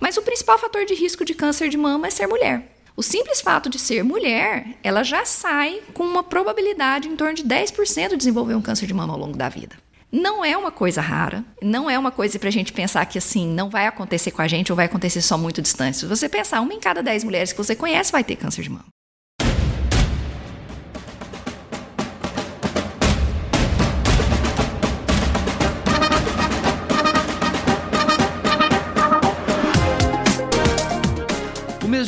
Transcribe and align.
Mas 0.00 0.16
o 0.16 0.22
principal 0.22 0.58
fator 0.58 0.84
de 0.86 0.94
risco 0.94 1.24
de 1.24 1.34
câncer 1.34 1.68
de 1.68 1.76
mama 1.76 2.06
é 2.06 2.10
ser 2.10 2.26
mulher. 2.26 2.74
O 2.96 3.02
simples 3.02 3.40
fato 3.40 3.68
de 3.68 3.78
ser 3.78 4.02
mulher, 4.02 4.78
ela 4.82 5.02
já 5.02 5.24
sai 5.24 5.80
com 5.94 6.04
uma 6.04 6.24
probabilidade 6.24 7.08
em 7.08 7.16
torno 7.16 7.34
de 7.34 7.44
10% 7.44 8.08
de 8.08 8.16
desenvolver 8.16 8.54
um 8.54 8.62
câncer 8.62 8.86
de 8.86 8.94
mama 8.94 9.12
ao 9.12 9.18
longo 9.18 9.36
da 9.36 9.48
vida. 9.48 9.76
Não 10.10 10.44
é 10.44 10.56
uma 10.56 10.72
coisa 10.72 11.00
rara, 11.00 11.44
não 11.62 11.88
é 11.88 11.96
uma 11.96 12.10
coisa 12.10 12.38
para 12.38 12.48
a 12.48 12.52
gente 12.52 12.72
pensar 12.72 13.06
que 13.06 13.16
assim 13.16 13.46
não 13.46 13.70
vai 13.70 13.86
acontecer 13.86 14.32
com 14.32 14.42
a 14.42 14.48
gente 14.48 14.72
ou 14.72 14.76
vai 14.76 14.86
acontecer 14.86 15.22
só 15.22 15.38
muito 15.38 15.62
distante. 15.62 15.98
Se 15.98 16.06
você 16.06 16.28
pensar, 16.28 16.60
uma 16.60 16.74
em 16.74 16.80
cada 16.80 17.02
10 17.02 17.22
mulheres 17.24 17.52
que 17.52 17.58
você 17.58 17.76
conhece 17.76 18.10
vai 18.10 18.24
ter 18.24 18.34
câncer 18.34 18.62
de 18.62 18.70
mama. 18.70 18.86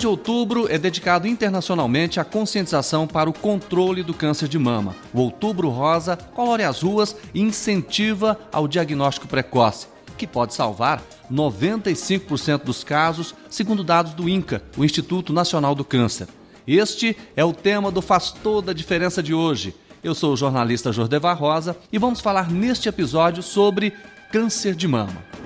De 0.03 0.07
outubro 0.09 0.67
é 0.69 0.77
dedicado 0.77 1.29
internacionalmente 1.29 2.19
à 2.19 2.25
conscientização 2.25 3.07
para 3.07 3.31
o 3.31 3.33
controle 3.33 4.03
do 4.03 4.13
câncer 4.13 4.49
de 4.49 4.59
mama. 4.59 4.97
O 5.15 5.21
Outubro 5.21 5.69
Rosa 5.69 6.17
colore 6.17 6.65
as 6.65 6.83
ruas 6.83 7.17
e 7.33 7.41
incentiva 7.41 8.37
ao 8.51 8.67
diagnóstico 8.67 9.29
precoce, 9.29 9.87
que 10.19 10.27
pode 10.27 10.55
salvar 10.55 11.01
95% 11.31 12.65
dos 12.65 12.83
casos, 12.83 13.33
segundo 13.49 13.85
dados 13.85 14.13
do 14.13 14.29
INCA, 14.29 14.61
o 14.77 14.85
Instituto 14.85 15.33
Nacional 15.33 15.73
do 15.73 15.85
Câncer. 15.85 16.27
Este 16.67 17.17
é 17.37 17.45
o 17.45 17.53
tema 17.53 17.93
do 17.93 18.03
Faz 18.03 18.33
Toda 18.33 18.73
a 18.73 18.75
Diferença 18.75 19.23
de 19.23 19.33
hoje. 19.33 19.73
Eu 20.03 20.17
sou 20.17 20.33
o 20.33 20.37
jornalista 20.37 20.91
Jordevar 20.91 21.39
Rosa 21.39 21.77
e 21.93 21.99
vamos 21.99 22.21
falar 22.21 22.51
neste 22.51 22.89
episódio 22.89 23.41
sobre 23.41 23.93
câncer 24.33 24.75
de 24.75 24.89
mama. 24.89 25.42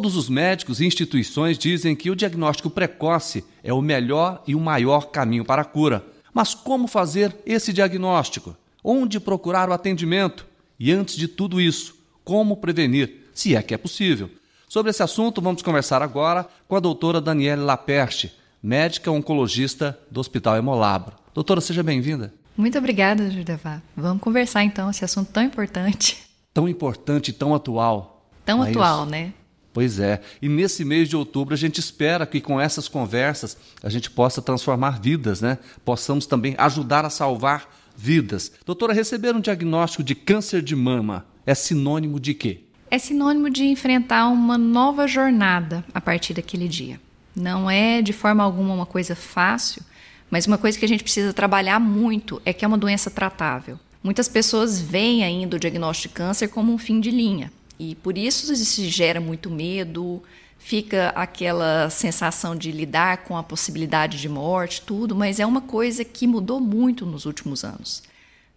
Todos 0.00 0.16
os 0.16 0.30
médicos 0.30 0.80
e 0.80 0.86
instituições 0.86 1.58
dizem 1.58 1.94
que 1.94 2.10
o 2.10 2.16
diagnóstico 2.16 2.70
precoce 2.70 3.44
é 3.62 3.70
o 3.70 3.82
melhor 3.82 4.42
e 4.46 4.54
o 4.54 4.58
maior 4.58 5.10
caminho 5.10 5.44
para 5.44 5.60
a 5.60 5.64
cura. 5.64 6.02
Mas 6.32 6.54
como 6.54 6.86
fazer 6.86 7.36
esse 7.44 7.70
diagnóstico? 7.70 8.56
Onde 8.82 9.20
procurar 9.20 9.68
o 9.68 9.74
atendimento? 9.74 10.46
E 10.78 10.90
antes 10.90 11.16
de 11.16 11.28
tudo 11.28 11.60
isso, 11.60 11.94
como 12.24 12.56
prevenir, 12.56 13.26
se 13.34 13.54
é 13.54 13.60
que 13.60 13.74
é 13.74 13.76
possível? 13.76 14.30
Sobre 14.66 14.88
esse 14.88 15.02
assunto, 15.02 15.42
vamos 15.42 15.60
conversar 15.60 16.00
agora 16.00 16.48
com 16.66 16.76
a 16.76 16.80
doutora 16.80 17.20
Daniela 17.20 17.62
Laperte, 17.62 18.34
médica 18.62 19.10
oncologista 19.10 20.00
do 20.10 20.18
Hospital 20.18 20.56
Hemolabro. 20.56 21.14
Doutora, 21.34 21.60
seja 21.60 21.82
bem-vinda. 21.82 22.32
Muito 22.56 22.78
obrigada, 22.78 23.30
Judevá. 23.30 23.82
Vamos 23.94 24.22
conversar 24.22 24.64
então 24.64 24.88
esse 24.88 25.04
assunto 25.04 25.30
tão 25.30 25.42
importante. 25.42 26.16
Tão 26.54 26.66
importante 26.66 27.28
e 27.28 27.34
tão 27.34 27.54
atual. 27.54 28.26
Tão 28.46 28.64
é 28.64 28.70
atual, 28.70 29.02
isso? 29.02 29.10
né? 29.10 29.34
Pois 29.72 30.00
é, 30.00 30.20
e 30.42 30.48
nesse 30.48 30.84
mês 30.84 31.08
de 31.08 31.16
outubro 31.16 31.54
a 31.54 31.56
gente 31.56 31.78
espera 31.78 32.26
que 32.26 32.40
com 32.40 32.60
essas 32.60 32.88
conversas 32.88 33.56
a 33.82 33.88
gente 33.88 34.10
possa 34.10 34.42
transformar 34.42 35.00
vidas, 35.00 35.40
né? 35.40 35.58
Possamos 35.84 36.26
também 36.26 36.56
ajudar 36.58 37.04
a 37.04 37.10
salvar 37.10 37.68
vidas. 37.96 38.50
Doutora, 38.66 38.92
receber 38.92 39.34
um 39.34 39.40
diagnóstico 39.40 40.02
de 40.02 40.14
câncer 40.14 40.62
de 40.62 40.74
mama 40.74 41.24
é 41.46 41.54
sinônimo 41.54 42.18
de 42.18 42.34
quê? 42.34 42.60
É 42.90 42.98
sinônimo 42.98 43.48
de 43.48 43.64
enfrentar 43.64 44.26
uma 44.28 44.58
nova 44.58 45.06
jornada 45.06 45.84
a 45.94 46.00
partir 46.00 46.34
daquele 46.34 46.66
dia. 46.66 47.00
Não 47.36 47.70
é 47.70 48.02
de 48.02 48.12
forma 48.12 48.42
alguma 48.42 48.74
uma 48.74 48.86
coisa 48.86 49.14
fácil, 49.14 49.82
mas 50.28 50.46
uma 50.46 50.58
coisa 50.58 50.76
que 50.76 50.84
a 50.84 50.88
gente 50.88 51.04
precisa 51.04 51.32
trabalhar 51.32 51.78
muito 51.78 52.42
é 52.44 52.52
que 52.52 52.64
é 52.64 52.68
uma 52.68 52.78
doença 52.78 53.08
tratável. 53.08 53.78
Muitas 54.02 54.28
pessoas 54.28 54.80
veem 54.80 55.22
ainda 55.22 55.56
o 55.56 55.60
diagnóstico 55.60 56.08
de 56.08 56.14
câncer 56.14 56.48
como 56.48 56.72
um 56.72 56.78
fim 56.78 57.00
de 57.00 57.10
linha. 57.10 57.52
E 57.80 57.94
por 57.94 58.18
isso 58.18 58.54
se 58.54 58.90
gera 58.90 59.22
muito 59.22 59.48
medo, 59.48 60.22
fica 60.58 61.08
aquela 61.16 61.88
sensação 61.88 62.54
de 62.54 62.70
lidar 62.70 63.24
com 63.24 63.38
a 63.38 63.42
possibilidade 63.42 64.20
de 64.20 64.28
morte, 64.28 64.82
tudo, 64.82 65.16
mas 65.16 65.40
é 65.40 65.46
uma 65.46 65.62
coisa 65.62 66.04
que 66.04 66.26
mudou 66.26 66.60
muito 66.60 67.06
nos 67.06 67.24
últimos 67.24 67.64
anos. 67.64 68.02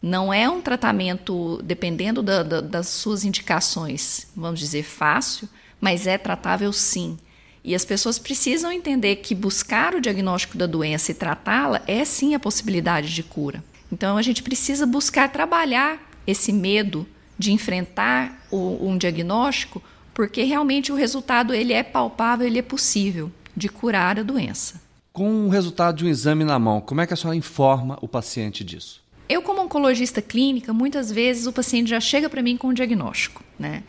Não 0.01 0.33
é 0.33 0.49
um 0.49 0.61
tratamento, 0.61 1.61
dependendo 1.63 2.21
da, 2.21 2.43
da, 2.43 2.59
das 2.59 2.89
suas 2.89 3.23
indicações, 3.23 4.27
vamos 4.35 4.59
dizer, 4.59 4.83
fácil, 4.83 5.47
mas 5.79 6.05
é 6.05 6.17
tratável 6.17 6.73
sim. 6.73 7.17
E 7.63 7.73
as 7.73 7.85
pessoas 7.85 8.19
precisam 8.19 8.73
entender 8.73 9.15
que 9.15 9.33
buscar 9.33 9.95
o 9.95 10.01
diagnóstico 10.01 10.57
da 10.57 10.65
doença 10.65 11.11
e 11.11 11.15
tratá-la 11.15 11.81
é 11.87 12.03
sim 12.03 12.35
a 12.35 12.39
possibilidade 12.41 13.15
de 13.15 13.23
cura. 13.23 13.63
Então 13.89 14.17
a 14.17 14.21
gente 14.21 14.43
precisa 14.43 14.85
buscar 14.85 15.31
trabalhar 15.31 16.11
esse 16.27 16.51
medo 16.51 17.07
de 17.37 17.51
enfrentar 17.51 18.45
o, 18.51 18.87
um 18.87 18.97
diagnóstico, 18.97 19.81
porque 20.13 20.43
realmente 20.43 20.91
o 20.91 20.95
resultado 20.95 21.53
ele 21.53 21.73
é 21.73 21.83
palpável, 21.83 22.45
ele 22.45 22.59
é 22.59 22.63
possível 22.63 23.31
de 23.55 23.69
curar 23.69 24.19
a 24.19 24.23
doença. 24.23 24.81
Com 25.11 25.45
o 25.45 25.49
resultado 25.49 25.97
de 25.97 26.05
um 26.05 26.09
exame 26.09 26.43
na 26.43 26.57
mão, 26.57 26.81
como 26.81 27.01
é 27.01 27.07
que 27.07 27.13
a 27.13 27.17
senhora 27.17 27.37
informa 27.37 27.97
o 28.01 28.07
paciente 28.07 28.63
disso? 28.63 29.01
Eu, 29.29 29.41
como 29.41 29.61
oncologista 29.61 30.21
clínica, 30.21 30.73
muitas 30.73 31.11
vezes 31.11 31.45
o 31.45 31.53
paciente 31.53 31.89
já 31.89 31.99
chega 31.99 32.29
para 32.29 32.41
mim 32.41 32.57
com 32.57 32.67
um 32.67 32.73
diagnóstico, 32.73 33.43
né? 33.57 33.83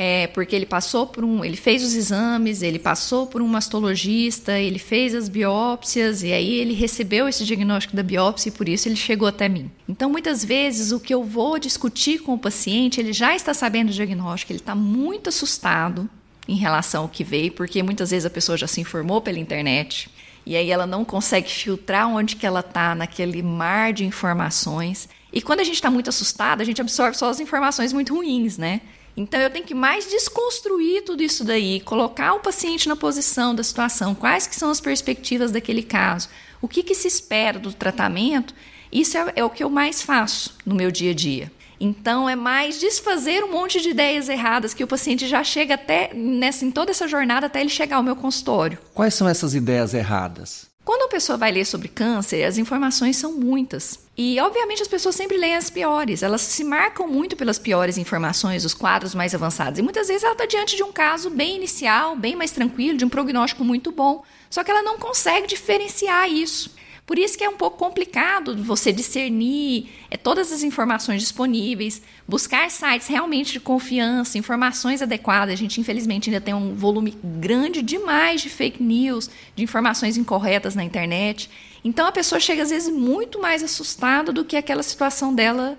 É, 0.00 0.28
porque 0.28 0.54
ele 0.54 0.64
passou 0.64 1.08
por 1.08 1.24
um, 1.24 1.44
ele 1.44 1.56
fez 1.56 1.82
os 1.82 1.92
exames, 1.92 2.62
ele 2.62 2.78
passou 2.78 3.26
por 3.26 3.42
um 3.42 3.48
mastologista, 3.48 4.56
ele 4.56 4.78
fez 4.78 5.12
as 5.12 5.28
biópsias 5.28 6.22
e 6.22 6.32
aí 6.32 6.54
ele 6.54 6.72
recebeu 6.72 7.28
esse 7.28 7.44
diagnóstico 7.44 7.96
da 7.96 8.02
biópsia 8.04 8.48
e 8.48 8.52
por 8.52 8.68
isso 8.68 8.86
ele 8.86 8.94
chegou 8.94 9.26
até 9.26 9.48
mim. 9.48 9.68
Então, 9.88 10.08
muitas 10.08 10.44
vezes 10.44 10.92
o 10.92 11.00
que 11.00 11.12
eu 11.12 11.24
vou 11.24 11.58
discutir 11.58 12.20
com 12.20 12.34
o 12.34 12.38
paciente, 12.38 13.00
ele 13.00 13.12
já 13.12 13.34
está 13.34 13.52
sabendo 13.52 13.88
o 13.88 13.92
diagnóstico, 13.92 14.52
ele 14.52 14.60
está 14.60 14.72
muito 14.72 15.30
assustado 15.30 16.08
em 16.46 16.54
relação 16.54 17.02
ao 17.02 17.08
que 17.08 17.24
veio, 17.24 17.50
porque 17.50 17.82
muitas 17.82 18.12
vezes 18.12 18.24
a 18.24 18.30
pessoa 18.30 18.56
já 18.56 18.68
se 18.68 18.80
informou 18.80 19.20
pela 19.20 19.40
internet 19.40 20.08
e 20.46 20.54
aí 20.54 20.70
ela 20.70 20.86
não 20.86 21.04
consegue 21.04 21.50
filtrar 21.50 22.08
onde 22.08 22.36
que 22.36 22.46
ela 22.46 22.60
está 22.60 22.94
naquele 22.94 23.42
mar 23.42 23.92
de 23.92 24.04
informações. 24.04 25.08
E 25.32 25.42
quando 25.42 25.58
a 25.58 25.64
gente 25.64 25.74
está 25.74 25.90
muito 25.90 26.08
assustado, 26.08 26.60
a 26.60 26.64
gente 26.64 26.80
absorve 26.80 27.18
só 27.18 27.28
as 27.28 27.40
informações 27.40 27.92
muito 27.92 28.14
ruins, 28.14 28.56
né? 28.56 28.80
Então 29.18 29.40
eu 29.40 29.50
tenho 29.50 29.64
que 29.64 29.74
mais 29.74 30.08
desconstruir 30.08 31.02
tudo 31.02 31.24
isso 31.24 31.42
daí, 31.42 31.80
colocar 31.80 32.34
o 32.34 32.40
paciente 32.40 32.88
na 32.88 32.94
posição 32.94 33.52
da 33.52 33.64
situação, 33.64 34.14
quais 34.14 34.46
que 34.46 34.54
são 34.54 34.70
as 34.70 34.80
perspectivas 34.80 35.50
daquele 35.50 35.82
caso, 35.82 36.28
o 36.62 36.68
que, 36.68 36.84
que 36.84 36.94
se 36.94 37.08
espera 37.08 37.58
do 37.58 37.72
tratamento. 37.72 38.54
Isso 38.92 39.18
é, 39.18 39.32
é 39.34 39.44
o 39.44 39.50
que 39.50 39.64
eu 39.64 39.68
mais 39.68 40.00
faço 40.00 40.56
no 40.64 40.72
meu 40.72 40.92
dia 40.92 41.10
a 41.10 41.14
dia. 41.14 41.50
Então 41.80 42.30
é 42.30 42.36
mais 42.36 42.78
desfazer 42.78 43.42
um 43.42 43.50
monte 43.50 43.80
de 43.80 43.90
ideias 43.90 44.28
erradas 44.28 44.72
que 44.72 44.84
o 44.84 44.88
paciente 44.88 45.26
já 45.26 45.42
chega 45.42 45.74
até 45.74 46.14
nessa 46.14 46.64
em 46.64 46.70
toda 46.70 46.92
essa 46.92 47.08
jornada 47.08 47.46
até 47.46 47.60
ele 47.60 47.70
chegar 47.70 47.96
ao 47.96 48.04
meu 48.04 48.14
consultório. 48.14 48.78
Quais 48.94 49.14
são 49.14 49.28
essas 49.28 49.52
ideias 49.52 49.94
erradas? 49.94 50.66
Quando 50.84 51.02
a 51.02 51.08
pessoa 51.08 51.36
vai 51.36 51.50
ler 51.50 51.64
sobre 51.64 51.88
câncer, 51.88 52.44
as 52.44 52.56
informações 52.56 53.16
são 53.16 53.32
muitas. 53.32 53.98
E, 54.20 54.40
obviamente, 54.40 54.82
as 54.82 54.88
pessoas 54.88 55.14
sempre 55.14 55.36
leem 55.36 55.54
as 55.54 55.70
piores. 55.70 56.24
Elas 56.24 56.40
se 56.40 56.64
marcam 56.64 57.06
muito 57.06 57.36
pelas 57.36 57.56
piores 57.56 57.96
informações, 57.96 58.64
os 58.64 58.74
quadros 58.74 59.14
mais 59.14 59.32
avançados. 59.32 59.78
E 59.78 59.82
muitas 59.82 60.08
vezes 60.08 60.24
ela 60.24 60.32
está 60.32 60.44
diante 60.44 60.74
de 60.74 60.82
um 60.82 60.90
caso 60.90 61.30
bem 61.30 61.54
inicial, 61.54 62.16
bem 62.16 62.34
mais 62.34 62.50
tranquilo, 62.50 62.98
de 62.98 63.04
um 63.04 63.08
prognóstico 63.08 63.64
muito 63.64 63.92
bom. 63.92 64.24
Só 64.50 64.64
que 64.64 64.72
ela 64.72 64.82
não 64.82 64.98
consegue 64.98 65.46
diferenciar 65.46 66.28
isso. 66.28 66.76
Por 67.06 67.16
isso 67.16 67.38
que 67.38 67.44
é 67.44 67.48
um 67.48 67.56
pouco 67.56 67.78
complicado 67.78 68.54
você 68.62 68.92
discernir 68.92 69.88
é, 70.10 70.16
todas 70.16 70.52
as 70.52 70.62
informações 70.62 71.22
disponíveis, 71.22 72.02
buscar 72.26 72.70
sites 72.70 73.06
realmente 73.06 73.52
de 73.52 73.60
confiança, 73.60 74.36
informações 74.36 75.00
adequadas. 75.00 75.54
A 75.54 75.56
gente, 75.56 75.80
infelizmente, 75.80 76.28
ainda 76.28 76.40
tem 76.40 76.52
um 76.52 76.74
volume 76.74 77.16
grande 77.24 77.80
demais 77.80 78.42
de 78.42 78.50
fake 78.50 78.82
news, 78.82 79.30
de 79.54 79.62
informações 79.62 80.18
incorretas 80.18 80.74
na 80.74 80.84
internet. 80.84 81.48
Então 81.88 82.06
a 82.06 82.12
pessoa 82.12 82.38
chega, 82.38 82.62
às 82.62 82.68
vezes, 82.68 82.92
muito 82.92 83.40
mais 83.40 83.62
assustada 83.62 84.30
do 84.30 84.44
que 84.44 84.58
aquela 84.58 84.82
situação 84.82 85.34
dela 85.34 85.78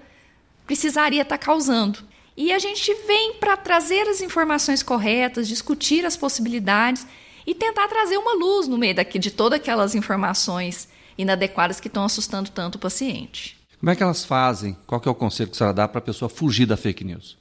precisaria 0.66 1.22
estar 1.22 1.38
causando. 1.38 2.00
E 2.36 2.52
a 2.52 2.58
gente 2.58 2.92
vem 3.06 3.36
para 3.36 3.56
trazer 3.56 4.08
as 4.08 4.20
informações 4.20 4.82
corretas, 4.82 5.48
discutir 5.48 6.04
as 6.08 6.18
possibilidades 6.18 7.06
e 7.46 7.54
tentar 7.54 7.88
trazer 7.88 8.18
uma 8.18 8.34
luz 8.34 8.68
no 8.68 8.76
meio 8.76 8.96
daqui, 8.96 9.20
de 9.20 9.30
todas 9.30 9.60
aquelas 9.60 9.94
informações 9.94 10.90
inadequadas 11.16 11.80
que 11.80 11.88
estão 11.88 12.04
assustando 12.06 12.50
tanto 12.50 12.76
o 12.76 12.80
paciente. 12.80 13.56
Como 13.80 13.92
é 13.92 13.96
que 13.96 14.02
elas 14.02 14.26
fazem? 14.26 14.76
Qual 14.88 15.00
é 15.06 15.10
o 15.12 15.14
conselho 15.14 15.50
que 15.50 15.56
a 15.56 15.58
senhora 15.60 15.76
dá 15.76 15.88
para 15.88 16.00
a 16.00 16.02
pessoa 16.02 16.28
fugir 16.28 16.66
da 16.66 16.76
fake 16.76 17.04
news? 17.04 17.38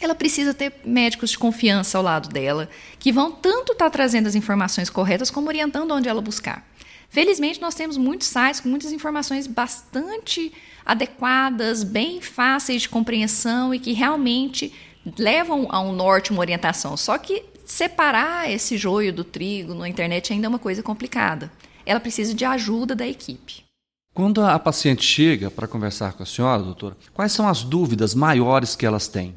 Ela 0.00 0.14
precisa 0.14 0.54
ter 0.54 0.74
médicos 0.84 1.30
de 1.30 1.38
confiança 1.38 1.98
ao 1.98 2.04
lado 2.04 2.28
dela, 2.28 2.68
que 3.00 3.10
vão 3.10 3.32
tanto 3.32 3.72
estar 3.72 3.86
tá 3.86 3.90
trazendo 3.90 4.28
as 4.28 4.36
informações 4.36 4.88
corretas 4.88 5.28
como 5.28 5.48
orientando 5.48 5.90
onde 5.90 6.08
ela 6.08 6.22
buscar. 6.22 6.64
Felizmente, 7.08 7.60
nós 7.60 7.74
temos 7.74 7.96
muitos 7.96 8.28
sites 8.28 8.60
com 8.60 8.68
muitas 8.68 8.92
informações 8.92 9.46
bastante 9.46 10.52
adequadas, 10.84 11.82
bem 11.82 12.20
fáceis 12.20 12.82
de 12.82 12.88
compreensão 12.88 13.74
e 13.74 13.78
que 13.78 13.92
realmente 13.92 14.72
levam 15.18 15.66
a 15.70 15.80
um 15.80 15.92
norte, 15.92 16.30
uma 16.30 16.40
orientação. 16.40 16.96
Só 16.96 17.16
que 17.18 17.44
separar 17.64 18.50
esse 18.50 18.76
joio 18.76 19.12
do 19.12 19.24
trigo 19.24 19.74
na 19.74 19.88
internet 19.88 20.32
ainda 20.32 20.46
é 20.46 20.48
uma 20.48 20.58
coisa 20.58 20.82
complicada. 20.82 21.50
Ela 21.84 22.00
precisa 22.00 22.34
de 22.34 22.44
ajuda 22.44 22.94
da 22.94 23.06
equipe. 23.06 23.64
Quando 24.14 24.40
a 24.42 24.58
paciente 24.58 25.04
chega 25.04 25.50
para 25.50 25.68
conversar 25.68 26.14
com 26.14 26.22
a 26.22 26.26
senhora, 26.26 26.62
doutora, 26.62 26.96
quais 27.12 27.32
são 27.32 27.46
as 27.46 27.62
dúvidas 27.62 28.14
maiores 28.14 28.74
que 28.74 28.86
elas 28.86 29.08
têm? 29.08 29.34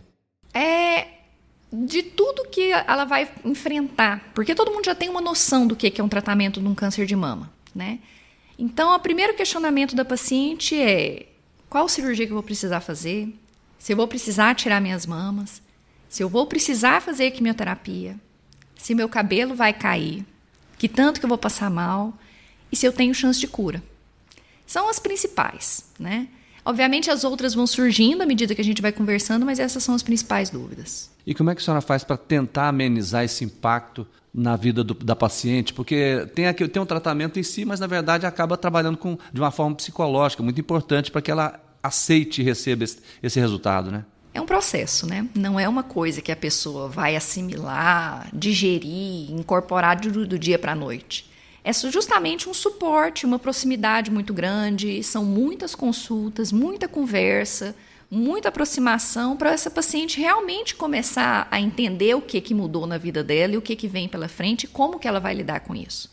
É 0.54 1.07
de 1.71 2.01
tudo 2.01 2.48
que 2.50 2.71
ela 2.71 3.06
vai 3.06 3.30
enfrentar, 3.45 4.31
porque 4.33 4.56
todo 4.56 4.71
mundo 4.71 4.86
já 4.86 4.95
tem 4.95 5.10
uma 5.10 5.21
noção 5.21 5.68
do 5.68 5.75
que 5.75 5.94
é 6.00 6.04
um 6.04 6.10
tratamento 6.10 6.60
de 6.60 6.68
um 6.68 6.74
câncer 6.74 7.06
de 7.06 7.16
mama, 7.16 7.51
né? 7.80 8.00
Então, 8.58 8.94
o 8.94 9.00
primeiro 9.00 9.34
questionamento 9.34 9.96
da 9.96 10.04
paciente 10.04 10.80
é: 10.80 11.28
qual 11.70 11.88
cirurgia 11.88 12.26
que 12.26 12.31
eu 12.31 12.36
vou 12.36 12.44
precisar 12.44 12.81
fazer? 12.81 13.34
Se 13.80 13.94
eu 13.94 13.98
vou 13.98 14.08
precisar 14.08 14.54
tirar 14.54 14.81
minhas 14.81 15.06
mamas? 15.06 15.62
Se 16.10 16.22
eu 16.22 16.28
vou 16.28 16.46
precisar 16.46 17.02
fazer 17.02 17.31
quimioterapia? 17.31 18.18
Se 18.76 18.94
meu 18.94 19.08
cabelo 19.08 19.56
vai 19.56 19.72
cair? 19.72 20.26
Que 20.78 20.90
tanto 20.90 21.20
que 21.20 21.26
eu 21.26 21.30
vou 21.30 21.38
passar 21.38 21.70
mal? 21.70 22.14
E 22.72 22.76
se 22.76 22.86
eu 22.86 22.92
tenho 22.92 23.14
chance 23.14 23.40
de 23.40 23.48
cura? 23.48 23.81
São 24.68 24.90
as 24.90 25.00
principais, 25.00 25.86
né? 25.98 26.28
Obviamente 26.66 27.10
as 27.10 27.24
outras 27.24 27.54
vão 27.54 27.66
surgindo 27.66 28.22
à 28.22 28.26
medida 28.26 28.54
que 28.54 28.62
a 28.62 28.64
gente 28.64 28.81
vai 28.81 28.92
conversando, 28.92 29.46
mas 29.46 29.60
essas 29.60 29.84
são 29.84 29.96
as 29.96 30.04
principais 30.04 30.50
dúvidas. 30.50 31.10
E 31.26 31.34
como 31.34 31.50
é 31.50 31.56
que 31.56 31.62
a 31.62 31.64
senhora 31.64 31.81
faz 31.81 32.04
para 32.04 32.18
tentar 32.18 32.68
amenizar 32.68 33.24
esse 33.24 33.44
impacto 33.44 34.06
na 34.34 34.56
vida 34.56 34.84
do, 34.84 34.94
da 34.94 35.16
paciente? 35.16 35.74
Porque 35.74 36.28
tem, 36.34 36.48
aqui, 36.48 36.68
tem 36.68 36.81
um 36.81 36.86
tratamento 36.86 37.40
em 37.40 37.44
si, 37.44 37.66
mas 37.66 37.80
na 37.80 37.88
verdade 37.88 38.26
acaba 38.26 38.58
trabalhando 38.58 38.98
com, 38.98 39.18
de 39.31 39.40
uma 39.40 39.52
forma 39.52 39.76
psicológica, 39.76 40.44
muito 40.44 40.60
importante 40.60 41.12
para 41.12 41.22
que 41.22 41.31
ela 41.31 41.60
aceite 41.81 42.42
e 42.42 42.44
receba 42.44 42.84
esse, 42.84 43.00
esse 43.24 43.40
resultado, 43.40 43.92
né? 43.92 44.06
É 44.34 44.40
um 44.40 44.46
processo, 44.46 45.08
né? 45.08 45.28
Não 45.34 45.60
é 45.60 45.68
uma 45.68 45.81
coisa 45.81 46.22
que 46.22 46.31
a 46.31 46.36
pessoa 46.36 46.88
vai 46.88 47.16
assimilar, 47.16 48.30
digerir, 48.34 49.31
incorporar 49.31 50.00
do, 50.00 50.28
do 50.28 50.38
dia 50.38 50.60
para 50.60 50.74
a 50.74 50.76
noite 50.76 51.30
é 51.64 51.74
justamente 51.74 52.50
um 52.50 52.54
suporte, 52.54 53.26
uma 53.26 53.38
proximidade 53.38 54.10
muito 54.10 54.34
grande, 54.34 55.04
são 55.04 55.24
muitas 55.26 55.76
consultas, 55.76 56.52
muita 56.52 56.88
conversa, 56.88 57.76
muita 58.10 58.50
aproximação 58.50 59.38
para 59.38 59.52
essa 59.52 59.70
paciente 59.70 60.20
realmente 60.20 60.76
começar 60.76 61.48
a 61.52 61.60
entender 61.60 62.16
o 62.16 62.22
que, 62.22 62.42
que 62.42 62.54
mudou 62.54 62.88
na 62.88 62.98
vida 62.98 63.24
dela 63.24 63.54
e 63.54 63.58
o 63.58 63.62
que, 63.62 63.76
que 63.76 63.88
vem 63.88 64.08
pela 64.08 64.28
frente 64.28 64.64
e 64.64 64.68
como 64.68 65.00
que 65.00 65.08
ela 65.08 65.20
vai 65.20 65.36
lidar 65.36 65.60
com 65.60 65.76
isso. 65.76 66.12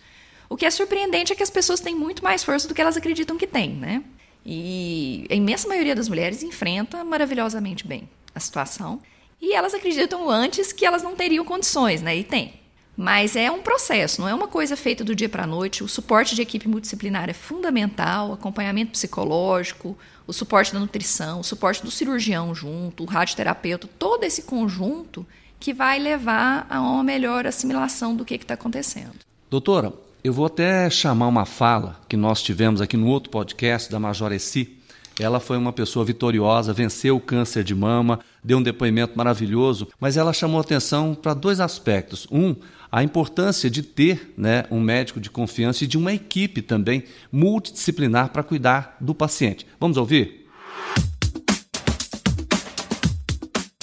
O 0.49 0.57
que 0.57 0.67
é 0.67 0.71
surpreendente 0.71 1.33
é 1.33 1.37
que 1.37 1.43
as 1.43 1.51
pessoas 1.51 1.81
têm 1.81 1.95
muito 1.95 2.23
mais 2.23 2.45
força 2.45 2.69
do 2.69 2.75
que 2.75 2.81
elas 2.81 2.97
acreditam 2.97 3.37
que 3.37 3.47
têm, 3.47 3.71
né? 3.71 4.05
E 4.45 5.27
a 5.29 5.35
imensa 5.35 5.67
maioria 5.67 5.95
das 5.95 6.09
mulheres 6.09 6.43
enfrenta 6.43 7.03
maravilhosamente 7.03 7.87
bem 7.87 8.09
a 8.35 8.39
situação. 8.39 9.01
E 9.41 9.53
elas 9.53 9.75
acreditam 9.75 10.31
antes 10.31 10.73
que 10.73 10.87
elas 10.87 11.03
não 11.03 11.17
teriam 11.17 11.45
condições, 11.45 12.01
né? 12.01 12.17
E 12.17 12.23
tem. 12.23 12.61
Mas 12.97 13.37
é 13.37 13.51
um 13.51 13.61
processo, 13.61 14.23
não 14.23 14.29
é 14.29 14.35
uma 14.35 14.49
coisa 14.49 14.75
feita 14.75 15.05
do 15.05 15.15
dia 15.15 15.29
para 15.29 15.43
a 15.43 15.47
noite. 15.47 15.85
O 15.85 15.89
suporte 15.89 16.35
de 16.35 16.41
equipe 16.41 16.67
multidisciplinar 16.67 17.29
é 17.29 17.35
fundamental, 17.35 18.33
acompanhamento 18.33 18.93
psicológico, 18.93 19.97
o 20.27 20.33
suporte 20.33 20.73
da 20.73 20.81
nutrição, 20.81 21.41
o 21.41 21.45
suporte 21.45 21.83
do 21.83 21.91
cirurgião 21.91 22.55
junto, 22.55 23.03
o 23.03 23.07
radioterapeuta, 23.07 23.89
todo 23.99 24.25
esse 24.25 24.43
conjunto 24.43 25.27
que 25.61 25.75
vai 25.75 25.99
levar 25.99 26.67
a 26.71 26.81
uma 26.81 27.05
melhor 27.05 27.47
assimilação 27.47 28.17
do 28.17 28.25
que 28.25 28.35
está 28.35 28.55
acontecendo. 28.55 29.13
Doutora, 29.51 29.93
eu 30.25 30.33
vou 30.33 30.47
até 30.47 30.89
chamar 30.91 31.29
uma 31.29 31.45
fala 31.45 32.01
que 32.09 32.17
nós 32.17 32.43
tivemos 32.43 32.81
aqui 32.81 32.97
no 32.97 33.07
outro 33.07 33.31
podcast 33.31 33.91
da 33.91 34.01
Major 34.01 34.33
Essi. 34.33 34.76
Ela 35.19 35.41
foi 35.41 35.57
uma 35.57 35.73
pessoa 35.73 36.05
vitoriosa, 36.05 36.75
venceu 36.75 37.17
o 37.17 37.21
câncer 37.21 37.65
de 37.65 37.75
mama, 37.75 38.21
deu 38.45 38.59
um 38.59 38.63
depoimento 38.63 39.17
maravilhoso, 39.17 39.89
mas 39.99 40.17
ela 40.17 40.33
chamou 40.33 40.61
atenção 40.61 41.15
para 41.15 41.33
dois 41.33 41.59
aspectos. 41.59 42.27
Um, 42.31 42.55
a 42.93 43.03
importância 43.03 43.71
de 43.71 43.83
ter 43.83 44.35
né, 44.37 44.65
um 44.71 44.79
médico 44.79 45.19
de 45.19 45.31
confiança 45.31 45.85
e 45.85 45.87
de 45.87 45.97
uma 45.97 46.13
equipe 46.13 46.61
também 46.61 47.05
multidisciplinar 47.33 48.29
para 48.29 48.43
cuidar 48.43 48.97
do 49.01 49.15
paciente. 49.15 49.67
Vamos 49.81 49.97
ouvir? 49.97 50.47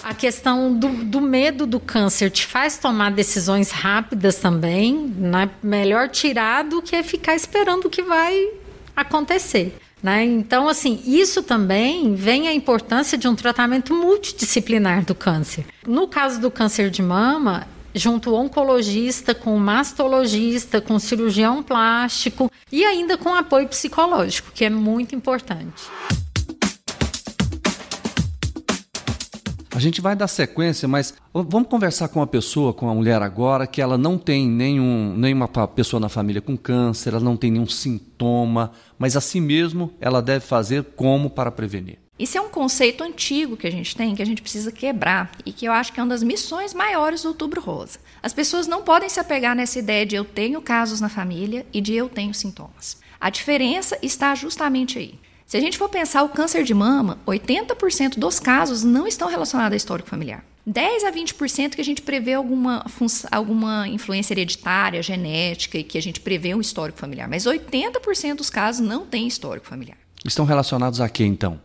A 0.03 0.13
questão 0.13 0.77
do, 0.77 1.06
do, 1.06 1.21
medo 1.21 1.65
do 1.65 1.80
câncer 1.80 2.30
te 2.30 2.45
faz 2.45 2.77
tomar 2.77 3.12
decisões 3.12 3.71
rápidas 3.71 4.35
também. 4.35 5.07
Né? 5.18 5.50
Melhor 5.63 6.09
tirar 6.09 6.63
do 6.63 6.81
que 6.81 7.01
ficar 7.01 7.35
esperando 7.35 7.85
o 7.85 7.89
que 7.89 8.03
vai 8.03 8.50
acontecer. 8.95 9.75
Né? 10.03 10.25
Então, 10.25 10.67
assim, 10.67 11.01
isso 11.05 11.41
também 11.41 12.13
vem 12.13 12.50
a 12.50 12.53
importância 12.53 13.17
de 13.17 13.25
um 13.25 13.35
tratamento 13.35 13.94
multidisciplinar 13.94 15.05
do 15.05 15.15
câncer. 15.15 15.65
No 15.88 16.09
caso 16.09 16.41
do 16.41 16.51
câncer 16.51 16.89
de 16.89 17.01
mama, 17.01 17.65
junto 17.95 18.31
o 18.31 18.35
oncologista, 18.35 19.33
com 19.33 19.55
o 19.55 19.59
mastologista, 19.59 20.81
com 20.81 20.95
o 20.95 21.00
cirurgião 21.00 21.63
plástico 21.63 22.51
e 22.69 22.83
ainda 22.83 23.17
com 23.17 23.33
apoio 23.33 23.67
psicológico, 23.69 24.51
que 24.53 24.65
é 24.65 24.69
muito 24.69 25.15
importante. 25.15 25.83
A 29.75 29.79
gente 29.79 30.01
vai 30.01 30.15
dar 30.15 30.27
sequência, 30.27 30.87
mas 30.87 31.15
vamos 31.33 31.67
conversar 31.67 32.07
com 32.07 32.19
uma 32.19 32.27
pessoa, 32.27 32.73
com 32.75 32.87
a 32.89 32.93
mulher 32.93 33.23
agora, 33.23 33.65
que 33.65 33.81
ela 33.81 33.97
não 33.97 34.19
tem 34.19 34.47
nenhum, 34.47 35.15
nenhuma 35.17 35.47
pessoa 35.47 35.99
na 35.99 36.09
família 36.09 36.43
com 36.43 36.55
câncer, 36.55 37.09
ela 37.09 37.19
não 37.19 37.35
tem 37.35 37.49
nenhum 37.49 37.67
sintoma, 37.67 38.71
mas 38.99 39.17
assim 39.17 39.41
mesmo 39.41 39.91
ela 39.99 40.21
deve 40.21 40.45
fazer 40.45 40.83
como 40.95 41.27
para 41.27 41.51
prevenir. 41.51 41.97
Isso 42.19 42.37
é 42.37 42.41
um 42.41 42.49
conceito 42.49 43.03
antigo 43.03 43.57
que 43.57 43.65
a 43.65 43.71
gente 43.71 43.95
tem, 43.95 44.13
que 44.13 44.21
a 44.21 44.25
gente 44.25 44.43
precisa 44.43 44.71
quebrar 44.71 45.31
e 45.43 45.51
que 45.51 45.65
eu 45.65 45.71
acho 45.71 45.91
que 45.91 45.99
é 45.99 46.03
uma 46.03 46.09
das 46.09 46.21
missões 46.21 46.71
maiores 46.71 47.23
do 47.23 47.29
Outubro 47.29 47.59
Rosa. 47.59 47.97
As 48.21 48.31
pessoas 48.31 48.67
não 48.67 48.83
podem 48.83 49.09
se 49.09 49.19
apegar 49.19 49.55
nessa 49.55 49.79
ideia 49.79 50.05
de 50.05 50.15
eu 50.15 50.23
tenho 50.23 50.61
casos 50.61 51.01
na 51.01 51.09
família 51.09 51.65
e 51.73 51.81
de 51.81 51.95
eu 51.95 52.07
tenho 52.07 52.33
sintomas. 52.33 53.01
A 53.19 53.31
diferença 53.31 53.97
está 54.03 54.35
justamente 54.35 54.99
aí. 54.99 55.22
Se 55.53 55.57
a 55.57 55.61
gente 55.61 55.77
for 55.77 55.88
pensar 55.88 56.23
o 56.23 56.29
câncer 56.29 56.63
de 56.63 56.73
mama, 56.73 57.19
80% 57.27 58.17
dos 58.17 58.39
casos 58.39 58.83
não 58.83 59.05
estão 59.05 59.29
relacionados 59.29 59.73
a 59.73 59.77
histórico 59.77 60.09
familiar. 60.09 60.44
10 60.65 61.03
a 61.03 61.11
20% 61.11 61.75
que 61.75 61.81
a 61.81 61.83
gente 61.83 62.01
prevê 62.01 62.33
alguma, 62.33 62.83
alguma 63.29 63.88
influência 63.88 64.33
hereditária, 64.33 65.03
genética 65.03 65.77
e 65.77 65.83
que 65.83 65.95
a 65.95 66.01
gente 66.01 66.19
prevê 66.21 66.55
um 66.55 66.59
histórico 66.59 66.97
familiar. 66.97 67.29
Mas 67.29 67.45
80% 67.45 68.33
dos 68.33 68.50
casos 68.50 68.83
não 68.83 69.05
tem 69.05 69.27
histórico 69.27 69.67
familiar. 69.67 69.95
Estão 70.25 70.44
relacionados 70.44 71.00
a 71.00 71.07
quê 71.07 71.23
então? 71.23 71.61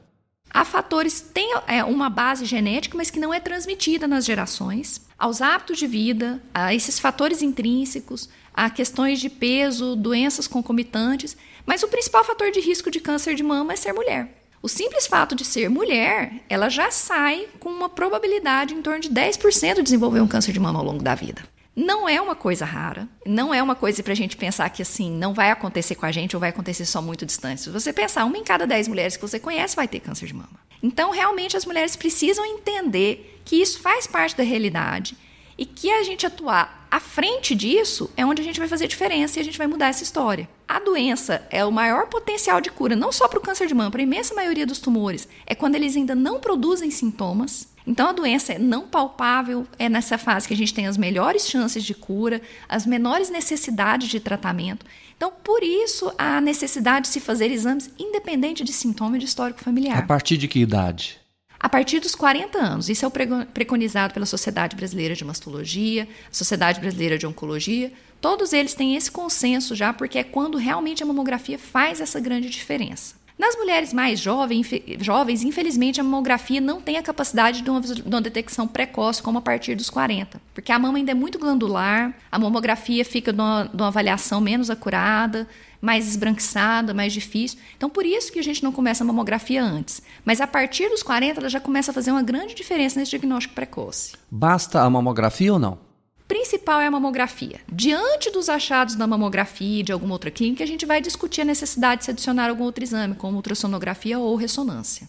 Há 0.51 0.67
fatores 0.67 1.23
que 1.23 1.31
têm 1.31 1.55
é, 1.67 1.83
uma 1.83 2.11
base 2.11 2.45
genética, 2.45 2.95
mas 2.95 3.09
que 3.09 3.19
não 3.19 3.33
é 3.33 3.41
transmitida 3.41 4.07
nas 4.07 4.27
gerações, 4.27 5.01
aos 5.19 5.43
hábitos 5.43 5.79
de 5.79 5.87
vida, 5.87 6.41
a 6.55 6.73
esses 6.73 6.99
fatores 6.99 7.43
intrínsecos, 7.43 8.29
a 8.55 8.71
questões 8.71 9.21
de 9.21 9.29
peso, 9.29 9.97
doenças 9.97 10.47
concomitantes, 10.47 11.37
mas 11.67 11.83
o 11.83 11.89
principal 11.89 12.25
fator 12.25 12.51
de 12.51 12.61
risco 12.61 12.91
de 12.91 13.01
câncer 13.01 13.35
de 13.35 13.43
mama 13.43 13.73
é 13.73 13.77
ser 13.77 13.93
mulher. 13.93 14.35
O 14.63 14.69
simples 14.69 15.07
fato 15.07 15.35
de 15.35 15.45
ser 15.45 15.69
mulher, 15.69 16.45
ela 16.49 16.69
já 16.69 16.91
sai 16.91 17.47
com 17.61 17.69
uma 17.69 17.89
probabilidade 17.89 18.75
em 18.75 18.83
torno 18.83 19.01
de 19.01 19.09
10% 19.09 19.75
de 19.77 19.83
desenvolver 19.83 20.21
um 20.21 20.27
câncer 20.27 20.53
de 20.53 20.61
mama 20.61 20.79
ao 20.79 20.85
longo 20.85 21.03
da 21.03 21.15
vida. 21.15 21.43
Não 21.77 22.09
é 22.09 22.21
uma 22.21 22.35
coisa 22.35 22.65
rara, 22.65 23.09
não 23.25 23.55
é 23.55 23.63
uma 23.63 23.77
coisa 23.77 24.03
para 24.03 24.13
a 24.13 24.17
gente 24.17 24.37
pensar 24.37 24.69
que 24.71 24.83
assim 24.83 25.13
não 25.13 25.33
vai 25.33 25.53
acontecer 25.53 25.95
com 25.95 26.07
a 26.07 26.11
gente 26.11 26.35
ou 26.35 26.41
vai 26.41 26.49
acontecer 26.49 26.85
só 26.85 27.01
muito 27.01 27.25
distante. 27.25 27.61
Se 27.61 27.71
você 27.71 27.93
pensar, 27.93 28.25
uma 28.25 28.37
em 28.37 28.43
cada 28.43 28.67
dez 28.67 28.89
mulheres 28.89 29.17
que 29.17 29.23
você 29.23 29.39
conhece 29.39 29.77
vai 29.77 29.87
ter 29.87 30.01
câncer 30.01 30.27
de 30.27 30.35
mama. 30.35 30.68
Então, 30.83 31.11
realmente, 31.11 31.57
as 31.57 31.65
mulheres 31.65 31.97
precisam 31.97 32.45
entender 32.45 33.41
que 33.45 33.57
isso 33.57 33.81
faz 33.81 34.07
parte 34.07 34.37
da 34.37 34.43
realidade 34.43 35.17
e 35.57 35.67
que 35.67 35.91
a 35.91 36.03
gente 36.03 36.27
atuar 36.27 36.87
à 36.91 37.01
frente 37.01 37.55
disso 37.55 38.11
é 38.17 38.25
onde 38.25 38.41
a 38.41 38.45
gente 38.45 38.61
vai 38.61 38.69
fazer 38.69 38.87
diferença 38.87 39.39
e 39.39 39.43
a 39.43 39.45
gente 39.45 39.59
vai 39.59 39.67
mudar 39.67 39.89
essa 39.89 40.03
história. 40.05 40.49
A 40.67 40.79
doença 40.79 41.47
é 41.51 41.65
o 41.65 41.73
maior 41.73 42.07
potencial 42.07 42.61
de 42.61 42.71
cura, 42.71 42.95
não 42.95 43.11
só 43.11 43.27
para 43.27 43.39
o 43.39 43.43
câncer 43.43 43.67
de 43.67 43.75
mama, 43.75 43.91
para 43.91 44.01
a 44.01 44.05
imensa 44.05 44.35
maioria 44.35 44.67
dos 44.67 44.79
tumores. 44.79 45.29
É 45.47 45.55
quando 45.55 45.75
eles 45.75 45.97
ainda 45.97 46.15
não 46.15 46.39
produzem 46.39 46.91
sintomas 46.91 47.69
então 47.89 48.11
a 48.11 48.13
doença 48.13 48.53
é 48.53 48.59
não 48.59 48.87
palpável, 48.87 49.67
é 49.79 49.89
nessa 49.89 50.19
fase 50.19 50.47
que 50.47 50.53
a 50.53 50.57
gente 50.57 50.75
tem 50.75 50.87
as 50.87 50.99
melhores 50.99 51.49
chances 51.49 51.83
de 51.83 51.95
cura, 51.95 52.43
as 52.69 52.85
menores 52.85 53.31
necessidades 53.31 54.09
de 54.09 54.21
tratamento. 54.21 54.85
Então, 55.17 55.33
por 55.43 55.63
isso, 55.63 56.13
a 56.19 56.39
necessidade 56.39 57.07
de 57.07 57.13
se 57.15 57.19
fazer 57.19 57.51
exames 57.51 57.91
independente 57.99 58.63
de 58.63 58.75
sintoma 58.75 59.17
e 59.17 59.21
de 59.21 59.25
histórico 59.25 59.65
familiar. 59.65 59.97
A 59.97 60.03
partir 60.03 60.37
de 60.37 60.47
que 60.47 60.61
idade? 60.61 61.19
A 61.59 61.67
partir 61.69 61.99
dos 61.99 62.15
40 62.15 62.59
anos. 62.59 62.91
Isso 62.91 63.07
é 63.07 63.09
o 63.09 63.47
preconizado 63.47 64.13
pela 64.13 64.27
Sociedade 64.27 64.77
Brasileira 64.77 65.15
de 65.15 65.25
Mastologia, 65.25 66.07
Sociedade 66.31 66.79
Brasileira 66.79 67.17
de 67.17 67.27
Oncologia. 67.27 67.91
Todos 68.21 68.53
eles 68.53 68.75
têm 68.75 68.97
esse 68.97 69.11
consenso 69.11 69.75
já, 69.75 69.95
porque 69.95 70.19
é 70.19 70.25
quando 70.25 70.59
realmente 70.59 71.03
a 71.03 71.07
mamografia 71.07 71.59
faz 71.59 72.03
essa 72.03 72.21
grande 72.21 72.51
diferença. 72.51 73.18
Nas 73.39 73.55
mulheres 73.55 73.93
mais 73.93 74.19
jovens, 74.19 74.69
jovens, 74.99 75.45
infelizmente, 75.45 76.01
a 76.01 76.05
mamografia 76.05 76.61
não 76.61 76.81
tem 76.81 76.97
a 76.97 77.03
capacidade 77.03 77.63
de 77.63 77.71
uma, 77.71 77.81
de 77.81 78.03
uma, 78.03 78.21
detecção 78.21 78.67
precoce, 78.67 79.23
como 79.23 79.39
a 79.39 79.41
partir 79.41 79.77
dos 79.77 79.89
40, 79.89 80.41
porque 80.53 80.73
a 80.73 80.79
mama 80.79 80.99
ainda 80.99 81.13
é 81.13 81.15
muito 81.15 81.39
glandular, 81.39 82.13
a 82.33 82.39
mamografia 82.39 83.05
fica 83.05 83.33
de 83.33 83.41
uma 83.41 83.71
avaliação 83.87 84.41
menos 84.41 84.71
acurada, 84.71 85.47
mais 85.81 86.09
esbranquiçada, 86.09 86.93
mais 86.93 87.13
difícil. 87.13 87.59
Então, 87.77 87.89
por 87.89 88.05
isso 88.05 88.33
que 88.33 88.41
a 88.41 88.43
gente 88.43 88.65
não 88.65 88.73
começa 88.73 89.05
a 89.05 89.07
mamografia 89.07 89.63
antes. 89.63 90.03
Mas 90.25 90.41
a 90.41 90.47
partir 90.47 90.89
dos 90.89 91.05
40, 91.05 91.41
ela 91.41 91.49
já 91.49 91.61
começa 91.61 91.93
a 91.93 91.95
fazer 91.95 92.11
uma 92.11 92.23
grande 92.23 92.55
diferença 92.55 92.99
nesse 92.99 93.11
diagnóstico 93.11 93.55
precoce. 93.55 94.15
Basta 94.29 94.81
a 94.81 94.91
mamografia 94.91 95.53
ou 95.53 95.59
não? 95.61 95.88
Principal 96.29 96.81
é 96.81 96.87
a 96.87 96.91
mamografia. 96.91 97.61
Diante 97.73 98.31
dos 98.31 98.51
achados 98.51 98.95
da 98.95 99.07
mamografia 99.07 99.81
e 99.81 99.83
de 99.83 99.91
alguma 99.91 100.13
outra 100.13 100.31
clínica, 100.31 100.63
a 100.63 100.67
gente 100.67 100.85
vai 100.85 101.01
discutir 101.01 101.41
a 101.41 101.45
necessidade 101.45 102.01
de 102.01 102.05
se 102.05 102.11
adicionar 102.11 102.51
algum 102.51 102.65
outro 102.65 102.85
exame, 102.85 103.15
como 103.15 103.37
ultrassonografia 103.37 104.19
ou 104.19 104.37
ressonância. 104.37 105.09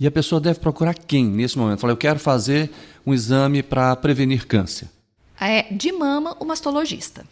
E 0.00 0.06
a 0.06 0.10
pessoa 0.10 0.40
deve 0.40 0.58
procurar 0.58 0.94
quem 0.94 1.24
nesse 1.24 1.56
momento? 1.56 1.80
Fala, 1.80 1.92
eu 1.92 1.96
quero 1.96 2.18
fazer 2.18 2.70
um 3.06 3.14
exame 3.14 3.62
para 3.62 3.94
prevenir 3.96 4.46
câncer. 4.46 4.88
É, 5.40 5.72
de 5.72 5.92
mama, 5.92 6.36
o 6.40 6.44
mastologista. 6.44 7.24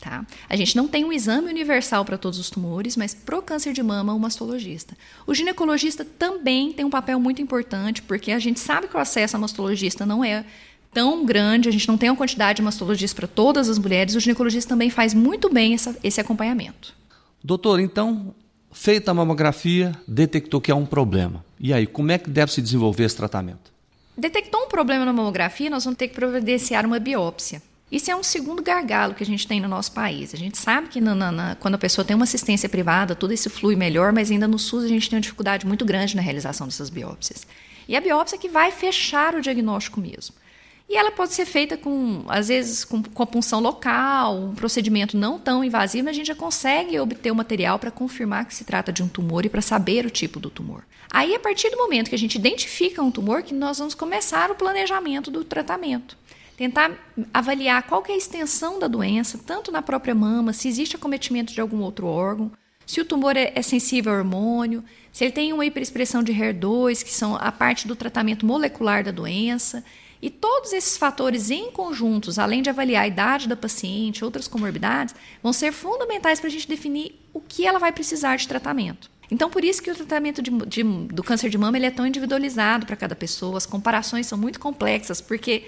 Tá? 0.00 0.26
A 0.48 0.54
gente 0.54 0.76
não 0.76 0.86
tem 0.86 1.04
um 1.04 1.12
exame 1.12 1.48
universal 1.48 2.04
para 2.04 2.18
todos 2.18 2.38
os 2.38 2.50
tumores, 2.50 2.96
mas 2.96 3.14
para 3.14 3.38
o 3.38 3.42
câncer 3.42 3.72
de 3.72 3.82
mama, 3.82 4.12
o 4.12 4.20
mastologista. 4.20 4.94
O 5.26 5.34
ginecologista 5.34 6.04
também 6.04 6.72
tem 6.72 6.84
um 6.84 6.90
papel 6.90 7.18
muito 7.18 7.40
importante, 7.40 8.02
porque 8.02 8.30
a 8.32 8.38
gente 8.38 8.60
sabe 8.60 8.86
que 8.86 8.96
o 8.96 9.00
acesso 9.00 9.36
a 9.36 9.38
mastologista 9.38 10.04
não 10.04 10.22
é 10.22 10.44
tão 10.94 11.26
grande, 11.26 11.68
a 11.68 11.72
gente 11.72 11.88
não 11.88 11.98
tem 11.98 12.08
uma 12.08 12.16
quantidade 12.16 12.58
de 12.58 12.62
mastologistas 12.62 13.12
para 13.12 13.26
todas 13.26 13.68
as 13.68 13.78
mulheres, 13.78 14.14
o 14.14 14.20
ginecologista 14.20 14.68
também 14.68 14.88
faz 14.88 15.12
muito 15.12 15.52
bem 15.52 15.74
essa, 15.74 15.96
esse 16.02 16.20
acompanhamento. 16.20 16.94
Doutor, 17.42 17.80
então, 17.80 18.32
feita 18.72 19.10
a 19.10 19.14
mamografia, 19.14 19.92
detectou 20.06 20.60
que 20.60 20.70
há 20.70 20.76
um 20.76 20.86
problema. 20.86 21.44
E 21.58 21.72
aí, 21.72 21.86
como 21.86 22.12
é 22.12 22.18
que 22.18 22.30
deve 22.30 22.52
se 22.52 22.62
desenvolver 22.62 23.04
esse 23.04 23.16
tratamento? 23.16 23.72
Detectou 24.16 24.62
um 24.62 24.68
problema 24.68 25.04
na 25.04 25.12
mamografia, 25.12 25.68
nós 25.68 25.84
vamos 25.84 25.98
ter 25.98 26.08
que 26.08 26.14
providenciar 26.14 26.86
uma 26.86 27.00
biópsia. 27.00 27.60
Isso 27.90 28.10
é 28.10 28.16
um 28.16 28.22
segundo 28.22 28.62
gargalo 28.62 29.14
que 29.14 29.22
a 29.22 29.26
gente 29.26 29.46
tem 29.46 29.60
no 29.60 29.68
nosso 29.68 29.92
país. 29.92 30.32
A 30.32 30.36
gente 30.36 30.56
sabe 30.56 30.88
que 30.88 31.00
na, 31.00 31.14
na, 31.14 31.54
quando 31.56 31.74
a 31.74 31.78
pessoa 31.78 32.04
tem 32.04 32.16
uma 32.16 32.24
assistência 32.24 32.68
privada, 32.68 33.14
tudo 33.14 33.32
isso 33.32 33.50
flui 33.50 33.76
melhor, 33.76 34.12
mas 34.12 34.30
ainda 34.30 34.48
no 34.48 34.58
SUS 34.58 34.84
a 34.84 34.88
gente 34.88 35.08
tem 35.08 35.16
uma 35.16 35.22
dificuldade 35.22 35.66
muito 35.66 35.84
grande 35.84 36.16
na 36.16 36.22
realização 36.22 36.66
dessas 36.66 36.88
biópsias. 36.88 37.46
E 37.86 37.94
a 37.94 38.00
biópsia 38.00 38.38
que 38.38 38.48
vai 38.48 38.72
fechar 38.72 39.34
o 39.34 39.40
diagnóstico 39.40 40.00
mesmo. 40.00 40.34
E 40.88 40.96
ela 40.96 41.10
pode 41.10 41.32
ser 41.32 41.46
feita 41.46 41.76
com, 41.76 42.24
às 42.28 42.48
vezes, 42.48 42.84
com, 42.84 43.02
com 43.02 43.22
a 43.22 43.26
punção 43.26 43.58
local, 43.58 44.36
um 44.36 44.54
procedimento 44.54 45.16
não 45.16 45.38
tão 45.38 45.64
invasivo, 45.64 46.04
mas 46.04 46.14
a 46.14 46.16
gente 46.16 46.26
já 46.26 46.34
consegue 46.34 46.98
obter 47.00 47.30
o 47.30 47.34
material 47.34 47.78
para 47.78 47.90
confirmar 47.90 48.44
que 48.44 48.54
se 48.54 48.64
trata 48.64 48.92
de 48.92 49.02
um 49.02 49.08
tumor 49.08 49.46
e 49.46 49.48
para 49.48 49.62
saber 49.62 50.04
o 50.04 50.10
tipo 50.10 50.38
do 50.38 50.50
tumor. 50.50 50.84
Aí, 51.10 51.34
a 51.34 51.40
partir 51.40 51.70
do 51.70 51.78
momento 51.78 52.10
que 52.10 52.14
a 52.14 52.18
gente 52.18 52.36
identifica 52.36 53.02
um 53.02 53.10
tumor, 53.10 53.42
que 53.42 53.54
nós 53.54 53.78
vamos 53.78 53.94
começar 53.94 54.50
o 54.50 54.54
planejamento 54.54 55.30
do 55.30 55.42
tratamento. 55.42 56.18
Tentar 56.56 56.92
avaliar 57.32 57.82
qual 57.84 58.04
é 58.08 58.12
a 58.12 58.16
extensão 58.16 58.78
da 58.78 58.86
doença, 58.86 59.40
tanto 59.44 59.72
na 59.72 59.82
própria 59.82 60.14
mama, 60.14 60.52
se 60.52 60.68
existe 60.68 60.96
acometimento 60.96 61.52
de 61.52 61.60
algum 61.60 61.80
outro 61.80 62.06
órgão, 62.06 62.52
se 62.86 63.00
o 63.00 63.04
tumor 63.04 63.36
é, 63.36 63.52
é 63.54 63.62
sensível 63.62 64.12
ao 64.12 64.18
hormônio, 64.18 64.84
se 65.10 65.24
ele 65.24 65.32
tem 65.32 65.52
uma 65.52 65.64
hiperexpressão 65.64 66.22
de 66.22 66.32
HER2, 66.32 67.02
que 67.02 67.12
são 67.12 67.34
a 67.36 67.50
parte 67.50 67.88
do 67.88 67.96
tratamento 67.96 68.44
molecular 68.44 69.02
da 69.02 69.10
doença, 69.10 69.82
e 70.24 70.30
todos 70.30 70.72
esses 70.72 70.96
fatores 70.96 71.50
em 71.50 71.70
conjuntos, 71.70 72.38
além 72.38 72.62
de 72.62 72.70
avaliar 72.70 73.02
a 73.02 73.06
idade 73.06 73.46
da 73.46 73.54
paciente, 73.54 74.24
outras 74.24 74.48
comorbidades, 74.48 75.14
vão 75.42 75.52
ser 75.52 75.70
fundamentais 75.70 76.40
para 76.40 76.48
a 76.48 76.50
gente 76.50 76.66
definir 76.66 77.20
o 77.34 77.42
que 77.42 77.66
ela 77.66 77.78
vai 77.78 77.92
precisar 77.92 78.36
de 78.36 78.48
tratamento. 78.48 79.10
Então, 79.30 79.50
por 79.50 79.62
isso 79.62 79.82
que 79.82 79.90
o 79.90 79.94
tratamento 79.94 80.40
de, 80.40 80.50
de, 80.66 80.82
do 80.82 81.22
câncer 81.22 81.50
de 81.50 81.58
mama 81.58 81.76
ele 81.76 81.84
é 81.84 81.90
tão 81.90 82.06
individualizado 82.06 82.86
para 82.86 82.96
cada 82.96 83.14
pessoa, 83.14 83.58
as 83.58 83.66
comparações 83.66 84.26
são 84.26 84.38
muito 84.38 84.58
complexas, 84.58 85.20
porque 85.20 85.64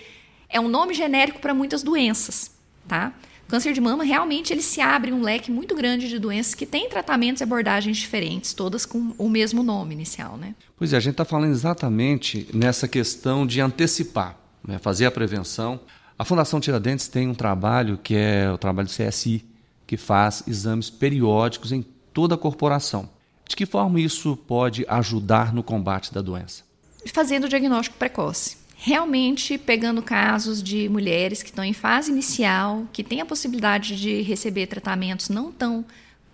é 0.49 0.59
um 0.59 0.69
nome 0.69 0.95
genérico 0.95 1.39
para 1.39 1.53
muitas 1.53 1.83
doenças, 1.83 2.51
tá? 2.89 3.13
O 3.47 3.51
câncer 3.51 3.75
de 3.75 3.81
mama 3.83 4.05
realmente 4.05 4.55
ele 4.55 4.63
se 4.63 4.81
abre 4.81 5.13
um 5.13 5.21
leque 5.21 5.51
muito 5.51 5.75
grande 5.75 6.09
de 6.09 6.19
doenças 6.19 6.55
que 6.55 6.65
têm 6.65 6.89
tratamentos 6.89 7.43
e 7.43 7.45
abordagens 7.45 7.99
diferentes, 7.99 8.55
todas 8.55 8.87
com 8.87 9.15
o 9.19 9.29
mesmo 9.29 9.63
nome 9.63 9.95
inicial, 9.95 10.39
né? 10.39 10.55
Pois 10.79 10.95
é, 10.95 10.97
a 10.97 11.01
gente 11.01 11.13
está 11.13 11.27
falando 11.27 11.51
exatamente 11.51 12.49
nessa 12.55 12.89
questão 12.89 13.47
de 13.47 13.61
antecipar 13.61 14.46
né, 14.67 14.79
fazer 14.79 15.07
a 15.07 15.11
prevenção. 15.11 15.81
A 16.19 16.25
Fundação 16.25 16.61
Tiradentes 16.61 17.09
tem 17.09 17.29
um 17.29 17.35
trabalho 17.35 17.99
que 18.03 18.15
é 18.15 18.51
o 18.51 18.59
trabalho 18.59 18.89
do 18.89 18.95
CSI, 18.95 19.45
que 19.87 19.97
faz 19.97 20.43
exames 20.47 20.91
periódicos 20.91 21.73
em 21.73 21.85
toda 22.13 22.35
a 22.35 22.39
corporação. 22.39 23.09
De 23.49 23.55
que 23.55 23.67
forma 23.67 24.01
isso 24.01 24.37
pode 24.37 24.85
ajudar 24.89 25.55
no 25.55 25.63
combate 25.63 26.13
da 26.13 26.21
doença? 26.21 26.65
Fazendo 27.13 27.45
o 27.45 27.49
diagnóstico 27.49 27.97
precoce. 27.97 28.57
Realmente 28.79 29.57
pegando 29.57 30.03
casos 30.03 30.63
de 30.63 30.89
mulheres 30.89 31.43
que 31.43 31.51
estão 31.51 31.65
em 31.65 31.73
fase 31.73 32.11
inicial, 32.11 32.87
que 32.93 33.05
têm 33.05 33.21
a 33.21 33.27
possibilidade 33.27 33.99
de 33.99 34.21
receber 34.23 34.67
tratamentos 34.67 35.29
não 35.29 35.53
tão 35.53 35.85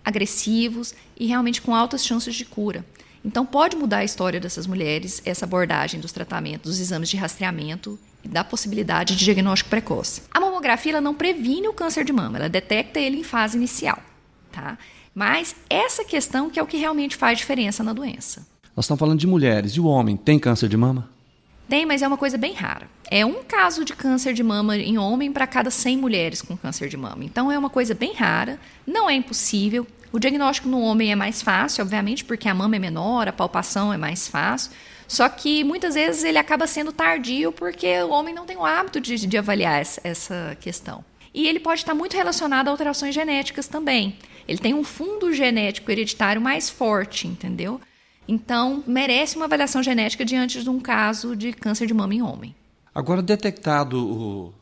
agressivos 0.03 0.93
e 1.17 1.25
realmente 1.25 1.61
com 1.61 1.73
altas 1.73 2.05
chances 2.05 2.35
de 2.35 2.43
cura. 2.43 2.85
Então, 3.23 3.45
pode 3.45 3.77
mudar 3.77 3.99
a 3.99 4.03
história 4.03 4.39
dessas 4.39 4.67
mulheres, 4.67 5.21
essa 5.23 5.45
abordagem 5.45 5.99
dos 5.99 6.11
tratamentos, 6.11 6.71
dos 6.71 6.79
exames 6.81 7.09
de 7.09 7.15
rastreamento 7.15 7.97
e 8.23 8.27
da 8.27 8.43
possibilidade 8.43 9.15
de 9.15 9.25
diagnóstico 9.25 9.69
precoce. 9.69 10.23
A 10.31 10.39
mamografia 10.39 11.01
não 11.01 11.13
previne 11.13 11.67
o 11.67 11.73
câncer 11.73 12.03
de 12.05 12.13
mama, 12.13 12.37
ela 12.37 12.49
detecta 12.49 12.99
ele 12.99 13.17
em 13.17 13.23
fase 13.23 13.57
inicial. 13.57 13.99
Tá? 14.51 14.77
Mas 15.13 15.55
essa 15.69 16.03
questão 16.03 16.49
que 16.49 16.59
é 16.59 16.63
o 16.63 16.67
que 16.67 16.77
realmente 16.77 17.15
faz 17.15 17.37
diferença 17.37 17.83
na 17.83 17.93
doença. 17.93 18.45
Nós 18.75 18.85
estamos 18.85 18.99
falando 18.99 19.19
de 19.19 19.27
mulheres. 19.27 19.73
E 19.73 19.79
o 19.79 19.85
homem 19.85 20.17
tem 20.17 20.39
câncer 20.39 20.67
de 20.67 20.75
mama? 20.75 21.09
Tem, 21.69 21.85
mas 21.85 22.01
é 22.01 22.07
uma 22.07 22.17
coisa 22.17 22.37
bem 22.37 22.53
rara. 22.53 22.87
É 23.09 23.25
um 23.25 23.43
caso 23.43 23.85
de 23.85 23.93
câncer 23.93 24.33
de 24.33 24.43
mama 24.43 24.77
em 24.77 24.97
homem 24.97 25.31
para 25.31 25.45
cada 25.45 25.69
100 25.69 25.97
mulheres 25.97 26.41
com 26.41 26.57
câncer 26.57 26.89
de 26.89 26.97
mama. 26.97 27.23
Então 27.23 27.51
é 27.51 27.57
uma 27.57 27.69
coisa 27.69 27.93
bem 27.93 28.13
rara, 28.13 28.59
não 28.85 29.09
é 29.09 29.13
impossível. 29.13 29.85
O 30.11 30.19
diagnóstico 30.19 30.67
no 30.67 30.79
homem 30.79 31.11
é 31.11 31.15
mais 31.15 31.41
fácil, 31.41 31.83
obviamente, 31.83 32.25
porque 32.25 32.47
a 32.49 32.53
mama 32.53 32.75
é 32.75 32.79
menor, 32.79 33.27
a 33.27 33.33
palpação 33.33 33.93
é 33.93 33.97
mais 33.97 34.27
fácil. 34.27 34.71
Só 35.13 35.29
que 35.29 35.63
muitas 35.63 35.93
vezes 35.93 36.23
ele 36.23 36.39
acaba 36.39 36.65
sendo 36.65 36.91
tardio 36.91 37.51
porque 37.51 38.01
o 38.01 38.09
homem 38.09 38.33
não 38.33 38.47
tem 38.47 38.57
o 38.57 38.65
hábito 38.65 38.99
de, 38.99 39.27
de 39.27 39.37
avaliar 39.37 39.79
essa, 39.79 40.01
essa 40.03 40.57
questão. 40.59 41.05
E 41.31 41.47
ele 41.47 41.59
pode 41.59 41.81
estar 41.81 41.93
muito 41.93 42.17
relacionado 42.17 42.67
a 42.67 42.71
alterações 42.71 43.13
genéticas 43.13 43.67
também. 43.67 44.17
Ele 44.47 44.57
tem 44.57 44.73
um 44.73 44.83
fundo 44.83 45.31
genético 45.31 45.91
hereditário 45.91 46.41
mais 46.41 46.67
forte, 46.67 47.27
entendeu? 47.27 47.79
Então, 48.27 48.83
merece 48.87 49.35
uma 49.35 49.45
avaliação 49.45 49.83
genética 49.83 50.25
diante 50.25 50.63
de 50.63 50.69
um 50.71 50.79
caso 50.79 51.35
de 51.35 51.53
câncer 51.53 51.85
de 51.85 51.93
mama 51.93 52.15
em 52.15 52.23
homem. 52.23 52.55
Agora, 52.95 53.21
detectado 53.21 54.03
o, 54.03 54.53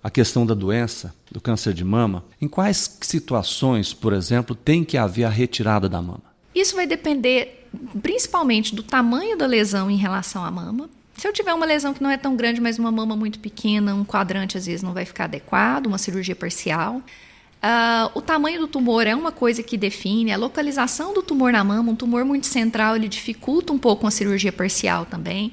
a 0.00 0.08
questão 0.08 0.46
da 0.46 0.54
doença, 0.54 1.12
do 1.32 1.40
câncer 1.40 1.74
de 1.74 1.84
mama, 1.84 2.24
em 2.40 2.46
quais 2.46 2.96
situações, 3.00 3.92
por 3.92 4.12
exemplo, 4.12 4.54
tem 4.54 4.84
que 4.84 4.96
haver 4.96 5.24
a 5.24 5.30
retirada 5.30 5.88
da 5.88 6.00
mama? 6.00 6.36
Isso 6.54 6.76
vai 6.76 6.86
depender 6.86 7.65
principalmente 8.02 8.74
do 8.74 8.82
tamanho 8.82 9.36
da 9.36 9.46
lesão 9.46 9.90
em 9.90 9.96
relação 9.96 10.44
à 10.44 10.50
mama. 10.50 10.88
Se 11.16 11.26
eu 11.26 11.32
tiver 11.32 11.54
uma 11.54 11.64
lesão 11.64 11.94
que 11.94 12.02
não 12.02 12.10
é 12.10 12.16
tão 12.16 12.36
grande, 12.36 12.60
mas 12.60 12.78
uma 12.78 12.92
mama 12.92 13.16
muito 13.16 13.38
pequena, 13.38 13.94
um 13.94 14.04
quadrante 14.04 14.58
às 14.58 14.66
vezes 14.66 14.82
não 14.82 14.92
vai 14.92 15.04
ficar 15.04 15.24
adequado, 15.24 15.86
uma 15.86 15.98
cirurgia 15.98 16.36
parcial. 16.36 16.96
Uh, 16.96 18.10
o 18.14 18.20
tamanho 18.20 18.60
do 18.60 18.68
tumor 18.68 19.06
é 19.06 19.14
uma 19.14 19.32
coisa 19.32 19.62
que 19.62 19.78
define, 19.78 20.30
a 20.30 20.36
localização 20.36 21.14
do 21.14 21.22
tumor 21.22 21.52
na 21.52 21.64
mama, 21.64 21.90
um 21.90 21.96
tumor 21.96 22.24
muito 22.24 22.46
central, 22.46 22.96
ele 22.96 23.08
dificulta 23.08 23.72
um 23.72 23.78
pouco 23.78 24.04
uma 24.04 24.10
cirurgia 24.10 24.52
parcial 24.52 25.06
também. 25.06 25.50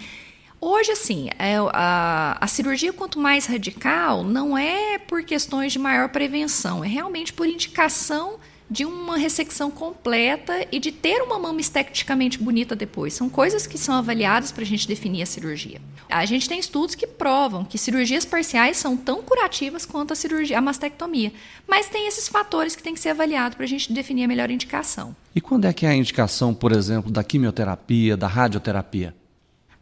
Hoje, 0.59 0.91
assim, 0.91 1.29
é, 1.39 1.57
a, 1.73 2.37
a, 2.39 2.47
cirurgia, 2.47 2.93
quanto 2.93 3.19
mais 3.19 3.45
radical, 3.45 4.23
não 4.23 4.57
é 4.57 4.97
por 4.97 5.23
questões 5.23 5.73
de 5.73 5.79
maior 5.79 6.09
prevenção, 6.09 6.83
é 6.83 6.87
realmente 6.87 7.33
por 7.33 7.47
indicação 7.47 8.39
de 8.73 8.85
uma 8.85 9.17
ressecção 9.17 9.69
completa 9.69 10.65
e 10.71 10.79
de 10.79 10.91
ter 10.91 11.21
uma 11.21 11.37
mama 11.37 11.61
esteticamente 11.61 12.39
bonita 12.39 12.75
depois. 12.75 13.13
São 13.13 13.29
coisas 13.29 13.67
que 13.67 13.77
são 13.77 13.93
avaliadas 13.93 14.51
para 14.51 14.63
a 14.63 14.65
gente 14.65 14.87
definir 14.87 15.21
a 15.21 15.27
cirurgia. 15.27 15.79
A 16.09 16.25
gente 16.25 16.49
tem 16.49 16.57
estudos 16.59 16.95
que 16.95 17.05
provam 17.05 17.63
que 17.63 17.77
cirurgias 17.77 18.25
parciais 18.25 18.77
são 18.77 18.97
tão 18.97 19.21
curativas 19.21 19.85
quanto 19.85 20.13
a 20.13 20.15
cirurgia, 20.15 20.57
a 20.57 20.61
mastectomia. 20.61 21.31
Mas 21.67 21.87
tem 21.87 22.07
esses 22.07 22.27
fatores 22.27 22.75
que 22.75 22.81
tem 22.81 22.95
que 22.95 22.99
ser 22.99 23.09
avaliados 23.09 23.55
para 23.55 23.63
a 23.63 23.69
gente 23.69 23.93
definir 23.93 24.23
a 24.23 24.27
melhor 24.27 24.49
indicação. 24.49 25.15
E 25.35 25.39
quando 25.39 25.65
é 25.65 25.73
que 25.73 25.85
é 25.85 25.89
a 25.89 25.95
indicação, 25.95 26.51
por 26.51 26.71
exemplo, 26.71 27.11
da 27.11 27.23
quimioterapia, 27.23 28.17
da 28.17 28.27
radioterapia? 28.27 29.13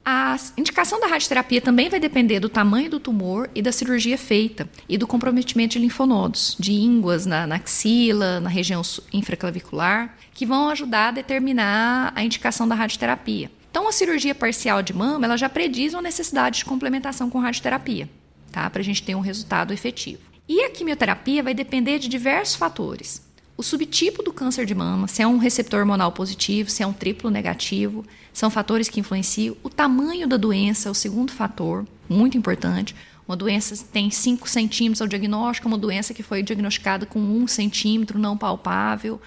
A 0.04 0.36
indicação 0.58 1.00
da 1.00 1.06
radioterapia 1.06 1.62
também 1.62 1.88
vai 1.88 2.00
depender 2.00 2.40
do 2.40 2.50
tamanho 2.50 2.90
do 2.90 3.00
tumor 3.00 3.50
e 3.54 3.62
da 3.62 3.72
cirurgia 3.72 4.18
feita 4.18 4.68
e 4.90 4.98
do 4.98 5.06
comprometimento 5.06 5.74
de 5.74 5.80
linfonodos, 5.80 6.56
de 6.60 6.74
ínguas 6.74 7.28
na, 7.28 7.46
na 7.46 7.56
axila, 7.56 8.40
na 8.40 8.50
região 8.50 8.82
infraclavicular, 9.14 10.18
que 10.34 10.46
vão 10.46 10.70
ajudar 10.70 11.10
a 11.10 11.12
determinar 11.12 12.14
a 12.16 12.24
indicação 12.24 12.68
da 12.68 12.74
radioterapia. 12.74 13.52
Então, 13.70 13.88
a 13.88 13.92
cirurgia 13.92 14.34
parcial 14.34 14.82
de 14.82 14.92
mama 14.92 15.26
ela 15.26 15.38
já 15.38 15.48
prediz 15.48 15.94
uma 15.94 16.02
necessidade 16.02 16.58
de 16.58 16.66
complementação 16.66 17.30
com 17.30 17.40
radioterapia, 17.40 18.10
tá? 18.52 18.70
para 18.70 18.82
a 18.82 18.84
gente 18.84 19.04
ter 19.04 19.16
um 19.16 19.22
resultado 19.22 19.72
efetivo. 19.72 20.24
E 20.50 20.62
a 20.62 20.72
quimioterapia 20.72 21.44
vai 21.44 21.54
depender 21.54 22.00
de 22.00 22.10
diversos 22.10 22.56
fatores 22.56 23.31
o 23.62 23.64
subtipo 23.64 24.24
do 24.24 24.34
câncer 24.34 24.66
de 24.66 24.74
mama, 24.74 25.08
se 25.08 25.22
é 25.22 25.28
um 25.28 25.38
receptor 25.38 25.82
hormonal 25.82 26.12
positivo, 26.12 26.72
se 26.72 26.82
é 26.82 26.88
um 26.88 26.92
triplo 26.92 27.30
negativo, 27.30 28.04
são 28.34 28.50
fatores 28.50 28.90
que 28.90 29.00
influenciam. 29.00 29.56
O 29.62 29.70
tamanho 29.70 30.28
da 30.28 30.36
doença 30.36 30.90
é 30.90 30.92
o 30.92 30.96
segundo 30.96 31.32
fator, 31.32 31.86
muito 32.10 32.36
importante. 32.36 32.96
Uma 33.28 33.38
doença 33.38 33.86
tem 33.94 34.10
5 34.10 34.50
centímetros 34.50 35.00
ao 35.00 35.08
diagnóstico, 35.08 35.68
uma 35.68 35.78
doença 35.78 36.12
que 36.12 36.24
foi 36.24 36.42
diagnosticada 36.42 37.06
com 37.06 37.20
1 37.20 37.44
um 37.44 37.48
centímetro 37.48 38.18
não 38.18 38.36
palpável. 38.36 39.22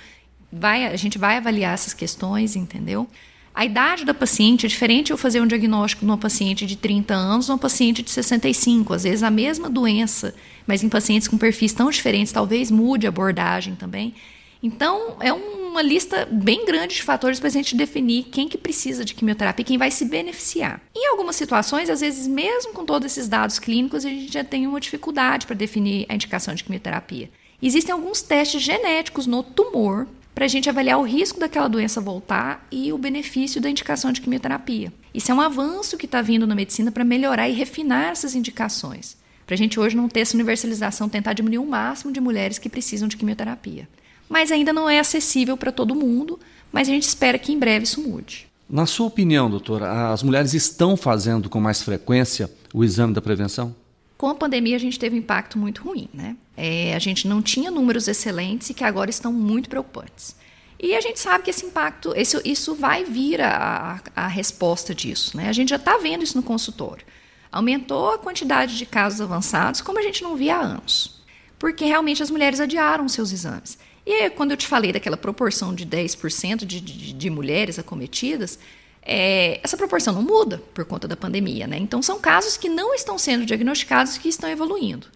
Vai, 0.50 0.84
a 0.84 0.96
gente 0.96 1.16
vai 1.16 1.36
avaliar 1.36 1.72
essas 1.72 1.94
questões, 1.94 2.56
entendeu? 2.56 3.08
A 3.54 3.64
idade 3.64 4.04
da 4.04 4.12
paciente 4.12 4.66
é 4.66 4.68
diferente 4.68 5.12
eu 5.12 5.16
fazer 5.16 5.40
um 5.40 5.46
diagnóstico 5.46 6.04
numa 6.04 6.18
paciente 6.18 6.66
de 6.66 6.74
30 6.74 7.14
anos 7.14 7.48
ou 7.48 7.54
uma 7.54 7.60
paciente 7.60 8.02
de 8.02 8.10
65. 8.10 8.92
Às 8.92 9.04
vezes 9.04 9.22
a 9.22 9.30
mesma 9.30 9.70
doença, 9.70 10.34
mas 10.66 10.82
em 10.82 10.88
pacientes 10.88 11.28
com 11.28 11.38
perfis 11.38 11.72
tão 11.72 11.88
diferentes, 11.88 12.32
talvez 12.32 12.68
mude 12.68 13.06
a 13.06 13.10
abordagem 13.10 13.76
também. 13.76 14.12
Então, 14.60 15.18
é 15.20 15.32
uma 15.32 15.82
lista 15.82 16.26
bem 16.32 16.64
grande 16.64 16.96
de 16.96 17.02
fatores 17.02 17.38
para 17.38 17.48
a 17.48 17.52
gente 17.52 17.76
definir 17.76 18.24
quem 18.24 18.48
que 18.48 18.58
precisa 18.58 19.04
de 19.04 19.14
quimioterapia, 19.14 19.64
quem 19.64 19.78
vai 19.78 19.90
se 19.90 20.04
beneficiar. 20.04 20.80
Em 20.92 21.06
algumas 21.10 21.36
situações, 21.36 21.88
às 21.88 22.00
vezes, 22.00 22.26
mesmo 22.26 22.72
com 22.72 22.84
todos 22.84 23.06
esses 23.06 23.28
dados 23.28 23.60
clínicos, 23.60 24.04
a 24.04 24.08
gente 24.08 24.32
já 24.32 24.42
tem 24.42 24.66
uma 24.66 24.80
dificuldade 24.80 25.46
para 25.46 25.54
definir 25.54 26.06
a 26.08 26.14
indicação 26.14 26.54
de 26.54 26.64
quimioterapia. 26.64 27.30
Existem 27.62 27.92
alguns 27.92 28.20
testes 28.20 28.62
genéticos 28.62 29.26
no 29.26 29.44
tumor 29.44 30.08
para 30.34 30.46
a 30.46 30.48
gente 30.48 30.68
avaliar 30.68 30.98
o 30.98 31.04
risco 31.04 31.38
daquela 31.38 31.68
doença 31.68 32.00
voltar 32.00 32.66
e 32.70 32.92
o 32.92 32.98
benefício 32.98 33.60
da 33.60 33.70
indicação 33.70 34.10
de 34.10 34.20
quimioterapia. 34.20 34.92
Isso 35.14 35.30
é 35.30 35.34
um 35.34 35.40
avanço 35.40 35.96
que 35.96 36.06
está 36.06 36.20
vindo 36.20 36.46
na 36.46 36.54
medicina 36.54 36.90
para 36.90 37.04
melhorar 37.04 37.48
e 37.48 37.52
refinar 37.52 38.10
essas 38.10 38.34
indicações. 38.34 39.16
Para 39.46 39.54
a 39.54 39.58
gente 39.58 39.78
hoje 39.78 39.96
não 39.96 40.08
ter 40.08 40.20
essa 40.20 40.36
universalização, 40.36 41.08
tentar 41.08 41.34
diminuir 41.34 41.58
o 41.58 41.66
máximo 41.66 42.12
de 42.12 42.20
mulheres 42.20 42.58
que 42.58 42.68
precisam 42.68 43.06
de 43.06 43.16
quimioterapia. 43.16 43.88
Mas 44.28 44.50
ainda 44.50 44.72
não 44.72 44.88
é 44.88 44.98
acessível 44.98 45.56
para 45.56 45.70
todo 45.70 45.94
mundo, 45.94 46.40
mas 46.72 46.88
a 46.88 46.90
gente 46.90 47.06
espera 47.06 47.38
que 47.38 47.52
em 47.52 47.58
breve 47.58 47.84
isso 47.84 48.02
mude. 48.02 48.48
Na 48.68 48.86
sua 48.86 49.06
opinião, 49.06 49.50
doutora, 49.50 50.10
as 50.12 50.22
mulheres 50.22 50.54
estão 50.54 50.96
fazendo 50.96 51.48
com 51.48 51.60
mais 51.60 51.82
frequência 51.82 52.50
o 52.72 52.82
exame 52.82 53.12
da 53.12 53.20
prevenção? 53.20 53.76
Com 54.16 54.28
a 54.28 54.34
pandemia, 54.34 54.76
a 54.76 54.80
gente 54.80 54.98
teve 54.98 55.16
um 55.16 55.18
impacto 55.18 55.58
muito 55.58 55.82
ruim, 55.82 56.08
né? 56.14 56.36
É, 56.56 56.94
a 56.94 56.98
gente 56.98 57.26
não 57.26 57.42
tinha 57.42 57.70
números 57.70 58.06
excelentes 58.06 58.70
e 58.70 58.74
que 58.74 58.84
agora 58.84 59.10
estão 59.10 59.32
muito 59.32 59.68
preocupantes. 59.68 60.36
E 60.78 60.94
a 60.94 61.00
gente 61.00 61.18
sabe 61.18 61.44
que 61.44 61.50
esse 61.50 61.64
impacto, 61.66 62.12
isso, 62.16 62.40
isso 62.44 62.74
vai 62.74 63.04
vir 63.04 63.40
a, 63.40 64.00
a, 64.14 64.24
a 64.24 64.28
resposta 64.28 64.94
disso, 64.94 65.36
né? 65.36 65.48
A 65.48 65.52
gente 65.52 65.70
já 65.70 65.76
está 65.76 65.96
vendo 65.96 66.22
isso 66.22 66.36
no 66.36 66.42
consultório. 66.42 67.04
Aumentou 67.50 68.10
a 68.10 68.18
quantidade 68.18 68.76
de 68.76 68.84
casos 68.86 69.20
avançados 69.20 69.80
como 69.80 69.98
a 69.98 70.02
gente 70.02 70.22
não 70.22 70.36
via 70.36 70.56
há 70.56 70.60
anos, 70.60 71.22
porque 71.58 71.84
realmente 71.84 72.22
as 72.22 72.30
mulheres 72.30 72.60
adiaram 72.60 73.08
seus 73.08 73.32
exames. 73.32 73.78
E 74.04 74.28
quando 74.30 74.50
eu 74.50 74.56
te 74.56 74.66
falei 74.66 74.92
daquela 74.92 75.16
proporção 75.16 75.74
de 75.74 75.86
10% 75.86 76.64
de, 76.64 76.80
de, 76.80 77.12
de 77.12 77.30
mulheres 77.30 77.78
acometidas, 77.78 78.58
é, 79.04 79.60
essa 79.62 79.76
proporção 79.76 80.14
não 80.14 80.22
muda 80.22 80.62
por 80.72 80.84
conta 80.84 81.06
da 81.06 81.16
pandemia, 81.16 81.66
né? 81.66 81.76
Então 81.78 82.00
são 82.00 82.18
casos 82.18 82.56
que 82.56 82.68
não 82.68 82.94
estão 82.94 83.18
sendo 83.18 83.44
diagnosticados 83.44 84.16
que 84.16 84.28
estão 84.28 84.48
evoluindo. 84.48 85.06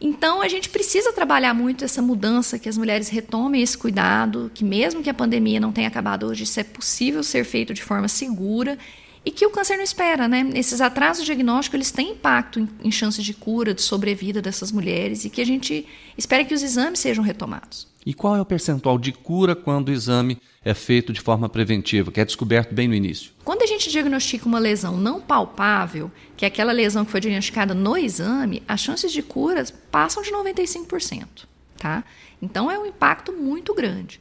Então 0.00 0.40
a 0.40 0.48
gente 0.48 0.68
precisa 0.68 1.12
trabalhar 1.12 1.52
muito 1.52 1.84
essa 1.84 2.00
mudança, 2.00 2.58
que 2.58 2.68
as 2.68 2.78
mulheres 2.78 3.08
retomem 3.08 3.60
esse 3.60 3.76
cuidado, 3.76 4.50
que 4.54 4.64
mesmo 4.64 5.02
que 5.02 5.10
a 5.10 5.14
pandemia 5.14 5.58
não 5.58 5.72
tenha 5.72 5.88
acabado 5.88 6.26
hoje, 6.26 6.44
isso 6.44 6.60
é 6.60 6.64
possível 6.64 7.22
ser 7.24 7.44
feito 7.44 7.74
de 7.74 7.82
forma 7.82 8.06
segura 8.06 8.78
e 9.24 9.30
que 9.30 9.46
o 9.46 9.50
câncer 9.50 9.76
não 9.76 9.84
espera, 9.84 10.28
né? 10.28 10.48
Esses 10.54 10.80
atrasos 10.80 11.24
diagnósticos 11.24 11.74
eles 11.74 11.90
têm 11.90 12.12
impacto 12.12 12.60
em, 12.60 12.68
em 12.84 12.90
chances 12.90 13.24
de 13.24 13.34
cura, 13.34 13.74
de 13.74 13.82
sobrevida 13.82 14.40
dessas 14.40 14.72
mulheres 14.72 15.24
e 15.24 15.30
que 15.30 15.40
a 15.40 15.46
gente 15.46 15.86
espera 16.16 16.44
que 16.44 16.54
os 16.54 16.62
exames 16.62 17.00
sejam 17.00 17.22
retomados. 17.22 17.86
E 18.06 18.14
qual 18.14 18.34
é 18.36 18.40
o 18.40 18.44
percentual 18.46 18.96
de 18.96 19.12
cura 19.12 19.54
quando 19.54 19.88
o 19.88 19.92
exame 19.92 20.38
é 20.64 20.72
feito 20.72 21.12
de 21.12 21.20
forma 21.20 21.48
preventiva, 21.48 22.10
que 22.10 22.20
é 22.20 22.24
descoberto 22.24 22.74
bem 22.74 22.88
no 22.88 22.94
início? 22.94 23.32
Quando 23.44 23.62
a 23.62 23.66
gente 23.66 23.90
diagnostica 23.90 24.46
uma 24.46 24.58
lesão 24.58 24.96
não 24.96 25.20
palpável, 25.20 26.10
que 26.36 26.44
é 26.44 26.48
aquela 26.48 26.72
lesão 26.72 27.04
que 27.04 27.10
foi 27.10 27.20
diagnosticada 27.20 27.74
no 27.74 27.98
exame, 27.98 28.62
as 28.66 28.80
chances 28.80 29.12
de 29.12 29.22
cura 29.22 29.64
passam 29.90 30.22
de 30.22 30.30
95%, 30.30 31.44
tá? 31.76 32.02
Então 32.40 32.70
é 32.70 32.78
um 32.78 32.86
impacto 32.86 33.32
muito 33.32 33.74
grande. 33.74 34.20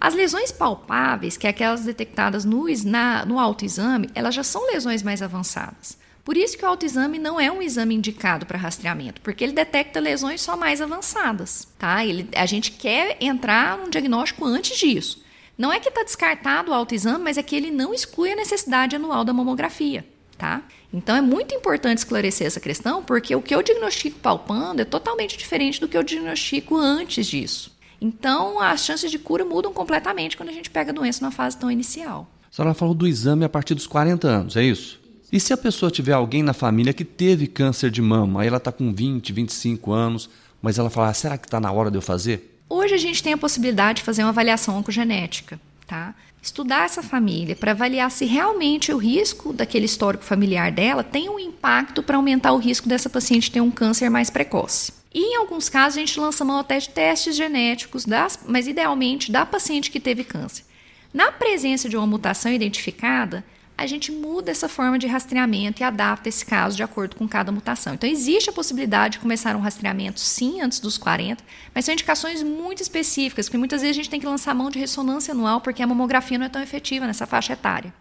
As 0.00 0.14
lesões 0.14 0.52
palpáveis, 0.52 1.36
que 1.36 1.46
é 1.46 1.50
aquelas 1.50 1.84
detectadas 1.84 2.44
no, 2.44 2.66
na, 2.84 3.24
no 3.24 3.38
autoexame, 3.38 4.10
elas 4.14 4.34
já 4.34 4.42
são 4.42 4.66
lesões 4.66 5.02
mais 5.02 5.22
avançadas. 5.22 5.98
Por 6.24 6.38
isso 6.38 6.56
que 6.56 6.64
o 6.64 6.68
autoexame 6.68 7.18
não 7.18 7.38
é 7.38 7.52
um 7.52 7.60
exame 7.60 7.94
indicado 7.94 8.46
para 8.46 8.58
rastreamento, 8.58 9.20
porque 9.20 9.44
ele 9.44 9.52
detecta 9.52 10.00
lesões 10.00 10.40
só 10.40 10.56
mais 10.56 10.80
avançadas, 10.80 11.68
tá? 11.78 12.04
Ele, 12.04 12.28
a 12.34 12.46
gente 12.46 12.72
quer 12.72 13.18
entrar 13.20 13.76
num 13.76 13.90
diagnóstico 13.90 14.44
antes 14.44 14.78
disso. 14.78 15.22
Não 15.56 15.70
é 15.70 15.78
que 15.78 15.90
está 15.90 16.02
descartado 16.02 16.70
o 16.70 16.74
autoexame, 16.74 17.22
mas 17.22 17.36
é 17.36 17.42
que 17.42 17.54
ele 17.54 17.70
não 17.70 17.92
exclui 17.92 18.32
a 18.32 18.36
necessidade 18.36 18.96
anual 18.96 19.22
da 19.22 19.34
mamografia, 19.34 20.04
tá? 20.38 20.62
Então 20.92 21.14
é 21.14 21.20
muito 21.20 21.54
importante 21.54 21.98
esclarecer 21.98 22.46
essa 22.46 22.58
questão, 22.58 23.04
porque 23.04 23.36
o 23.36 23.42
que 23.42 23.54
eu 23.54 23.62
diagnostico 23.62 24.18
palpando 24.18 24.80
é 24.80 24.84
totalmente 24.84 25.36
diferente 25.36 25.78
do 25.78 25.88
que 25.88 25.96
eu 25.96 26.02
diagnostico 26.02 26.76
antes 26.76 27.26
disso. 27.26 27.73
Então 28.04 28.60
as 28.60 28.84
chances 28.84 29.10
de 29.10 29.18
cura 29.18 29.46
mudam 29.46 29.72
completamente 29.72 30.36
quando 30.36 30.50
a 30.50 30.52
gente 30.52 30.68
pega 30.68 30.90
a 30.90 30.94
doença 30.94 31.24
numa 31.24 31.30
fase 31.30 31.56
tão 31.56 31.70
inicial. 31.70 32.28
A 32.52 32.54
senhora 32.54 32.74
falou 32.74 32.94
do 32.94 33.06
exame 33.06 33.46
a 33.46 33.48
partir 33.48 33.74
dos 33.74 33.86
40 33.86 34.28
anos, 34.28 34.56
é 34.56 34.62
isso? 34.62 35.00
E 35.32 35.40
se 35.40 35.54
a 35.54 35.56
pessoa 35.56 35.90
tiver 35.90 36.12
alguém 36.12 36.42
na 36.42 36.52
família 36.52 36.92
que 36.92 37.02
teve 37.02 37.46
câncer 37.46 37.90
de 37.90 38.02
mama, 38.02 38.42
aí 38.42 38.48
ela 38.48 38.58
está 38.58 38.70
com 38.70 38.92
20, 38.92 39.32
25 39.32 39.90
anos, 39.90 40.28
mas 40.60 40.78
ela 40.78 40.90
fala, 40.90 41.08
ah, 41.08 41.14
será 41.14 41.38
que 41.38 41.46
está 41.46 41.58
na 41.58 41.72
hora 41.72 41.90
de 41.90 41.96
eu 41.96 42.02
fazer? 42.02 42.60
Hoje 42.68 42.92
a 42.92 42.98
gente 42.98 43.22
tem 43.22 43.32
a 43.32 43.38
possibilidade 43.38 43.96
de 43.96 44.04
fazer 44.04 44.22
uma 44.22 44.28
avaliação 44.28 44.76
oncogenética, 44.76 45.58
tá? 45.86 46.14
Estudar 46.42 46.84
essa 46.84 47.02
família 47.02 47.56
para 47.56 47.70
avaliar 47.70 48.10
se 48.10 48.26
realmente 48.26 48.92
o 48.92 48.98
risco 48.98 49.50
daquele 49.50 49.86
histórico 49.86 50.24
familiar 50.24 50.70
dela 50.70 51.02
tem 51.02 51.30
um 51.30 51.38
impacto 51.38 52.02
para 52.02 52.18
aumentar 52.18 52.52
o 52.52 52.58
risco 52.58 52.86
dessa 52.86 53.08
paciente 53.08 53.50
ter 53.50 53.62
um 53.62 53.70
câncer 53.70 54.10
mais 54.10 54.28
precoce. 54.28 54.92
E 55.14 55.34
em 55.34 55.36
alguns 55.36 55.68
casos 55.68 55.96
a 55.96 56.00
gente 56.00 56.18
lança 56.18 56.44
mão 56.44 56.58
até 56.58 56.76
de 56.78 56.88
testes 56.88 57.36
genéticos, 57.36 58.04
das, 58.04 58.40
mas 58.46 58.66
idealmente 58.66 59.30
da 59.30 59.46
paciente 59.46 59.90
que 59.90 60.00
teve 60.00 60.24
câncer. 60.24 60.64
Na 61.12 61.30
presença 61.30 61.88
de 61.88 61.96
uma 61.96 62.06
mutação 62.06 62.52
identificada, 62.52 63.44
a 63.78 63.86
gente 63.86 64.10
muda 64.10 64.50
essa 64.50 64.68
forma 64.68 64.98
de 64.98 65.06
rastreamento 65.06 65.80
e 65.80 65.84
adapta 65.84 66.28
esse 66.28 66.44
caso 66.44 66.76
de 66.76 66.82
acordo 66.82 67.14
com 67.16 67.28
cada 67.28 67.52
mutação. 67.52 67.94
Então, 67.94 68.10
existe 68.10 68.50
a 68.50 68.52
possibilidade 68.52 69.14
de 69.14 69.18
começar 69.20 69.54
um 69.56 69.60
rastreamento, 69.60 70.18
sim, 70.18 70.60
antes 70.60 70.80
dos 70.80 70.98
40, 70.98 71.44
mas 71.72 71.84
são 71.84 71.92
indicações 71.92 72.42
muito 72.42 72.82
específicas, 72.82 73.46
porque 73.46 73.58
muitas 73.58 73.82
vezes 73.82 73.96
a 73.96 74.00
gente 74.00 74.10
tem 74.10 74.20
que 74.20 74.26
lançar 74.26 74.54
mão 74.54 74.70
de 74.70 74.78
ressonância 74.78 75.32
anual 75.32 75.60
porque 75.60 75.82
a 75.82 75.86
mamografia 75.86 76.38
não 76.38 76.46
é 76.46 76.48
tão 76.48 76.62
efetiva 76.62 77.06
nessa 77.06 77.26
faixa 77.26 77.52
etária. 77.52 77.92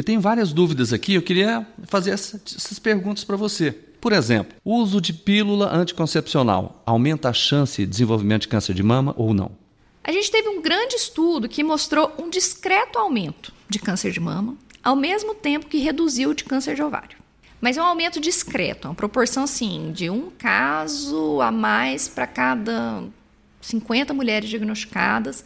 Eu 0.00 0.04
tenho 0.04 0.18
várias 0.18 0.50
dúvidas 0.50 0.94
aqui, 0.94 1.12
eu 1.12 1.20
queria 1.20 1.66
fazer 1.82 2.12
essas 2.12 2.78
perguntas 2.78 3.22
para 3.22 3.36
você. 3.36 3.70
Por 4.00 4.14
exemplo, 4.14 4.56
o 4.64 4.76
uso 4.76 4.98
de 4.98 5.12
pílula 5.12 5.70
anticoncepcional 5.76 6.82
aumenta 6.86 7.28
a 7.28 7.34
chance 7.34 7.82
de 7.82 7.86
desenvolvimento 7.86 8.40
de 8.40 8.48
câncer 8.48 8.72
de 8.72 8.82
mama 8.82 9.14
ou 9.18 9.34
não? 9.34 9.50
A 10.02 10.10
gente 10.10 10.30
teve 10.30 10.48
um 10.48 10.62
grande 10.62 10.94
estudo 10.94 11.50
que 11.50 11.62
mostrou 11.62 12.14
um 12.18 12.30
discreto 12.30 12.98
aumento 12.98 13.52
de 13.68 13.78
câncer 13.78 14.10
de 14.10 14.20
mama, 14.20 14.56
ao 14.82 14.96
mesmo 14.96 15.34
tempo 15.34 15.66
que 15.66 15.76
reduziu 15.76 16.32
de 16.32 16.44
câncer 16.44 16.74
de 16.74 16.82
ovário. 16.82 17.18
Mas 17.60 17.76
é 17.76 17.82
um 17.82 17.84
aumento 17.84 18.18
discreto, 18.18 18.88
uma 18.88 18.94
proporção 18.94 19.44
assim, 19.44 19.92
de 19.92 20.08
um 20.08 20.30
caso 20.30 21.42
a 21.42 21.52
mais 21.52 22.08
para 22.08 22.26
cada 22.26 23.04
50 23.60 24.14
mulheres 24.14 24.48
diagnosticadas. 24.48 25.44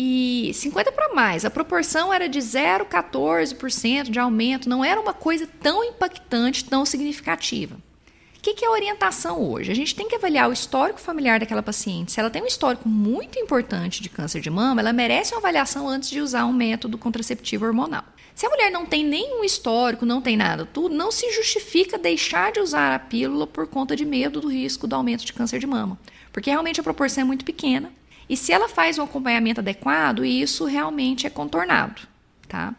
E 0.00 0.52
50 0.54 0.92
para 0.92 1.12
mais. 1.12 1.44
A 1.44 1.50
proporção 1.50 2.14
era 2.14 2.28
de 2.28 2.38
0,14% 2.38 4.08
de 4.08 4.20
aumento, 4.20 4.68
não 4.68 4.84
era 4.84 5.00
uma 5.00 5.12
coisa 5.12 5.44
tão 5.60 5.82
impactante, 5.82 6.64
tão 6.64 6.86
significativa. 6.86 7.74
O 7.74 8.40
que, 8.40 8.54
que 8.54 8.64
é 8.64 8.68
a 8.68 8.70
orientação 8.70 9.42
hoje? 9.42 9.72
A 9.72 9.74
gente 9.74 9.96
tem 9.96 10.06
que 10.06 10.14
avaliar 10.14 10.48
o 10.48 10.52
histórico 10.52 11.00
familiar 11.00 11.40
daquela 11.40 11.64
paciente. 11.64 12.12
Se 12.12 12.20
ela 12.20 12.30
tem 12.30 12.40
um 12.40 12.46
histórico 12.46 12.88
muito 12.88 13.40
importante 13.40 14.00
de 14.00 14.08
câncer 14.08 14.40
de 14.40 14.48
mama, 14.48 14.80
ela 14.80 14.92
merece 14.92 15.34
uma 15.34 15.40
avaliação 15.40 15.88
antes 15.88 16.10
de 16.10 16.20
usar 16.20 16.44
um 16.44 16.52
método 16.52 16.96
contraceptivo 16.96 17.66
hormonal. 17.66 18.04
Se 18.36 18.46
a 18.46 18.50
mulher 18.50 18.70
não 18.70 18.86
tem 18.86 19.04
nenhum 19.04 19.42
histórico, 19.42 20.06
não 20.06 20.22
tem 20.22 20.36
nada, 20.36 20.64
tudo, 20.64 20.94
não 20.94 21.10
se 21.10 21.28
justifica 21.32 21.98
deixar 21.98 22.52
de 22.52 22.60
usar 22.60 22.94
a 22.94 23.00
pílula 23.00 23.48
por 23.48 23.66
conta 23.66 23.96
de 23.96 24.04
medo 24.04 24.40
do 24.40 24.46
risco 24.46 24.86
do 24.86 24.94
aumento 24.94 25.24
de 25.24 25.32
câncer 25.32 25.58
de 25.58 25.66
mama. 25.66 25.98
Porque 26.32 26.50
realmente 26.50 26.78
a 26.78 26.84
proporção 26.84 27.22
é 27.22 27.24
muito 27.24 27.44
pequena 27.44 27.97
e 28.28 28.36
se 28.36 28.52
ela 28.52 28.68
faz 28.68 28.98
um 28.98 29.04
acompanhamento 29.04 29.60
adequado, 29.60 30.24
isso 30.24 30.64
realmente 30.64 31.26
é 31.26 31.30
contornado, 31.30 32.02
tá? 32.46 32.74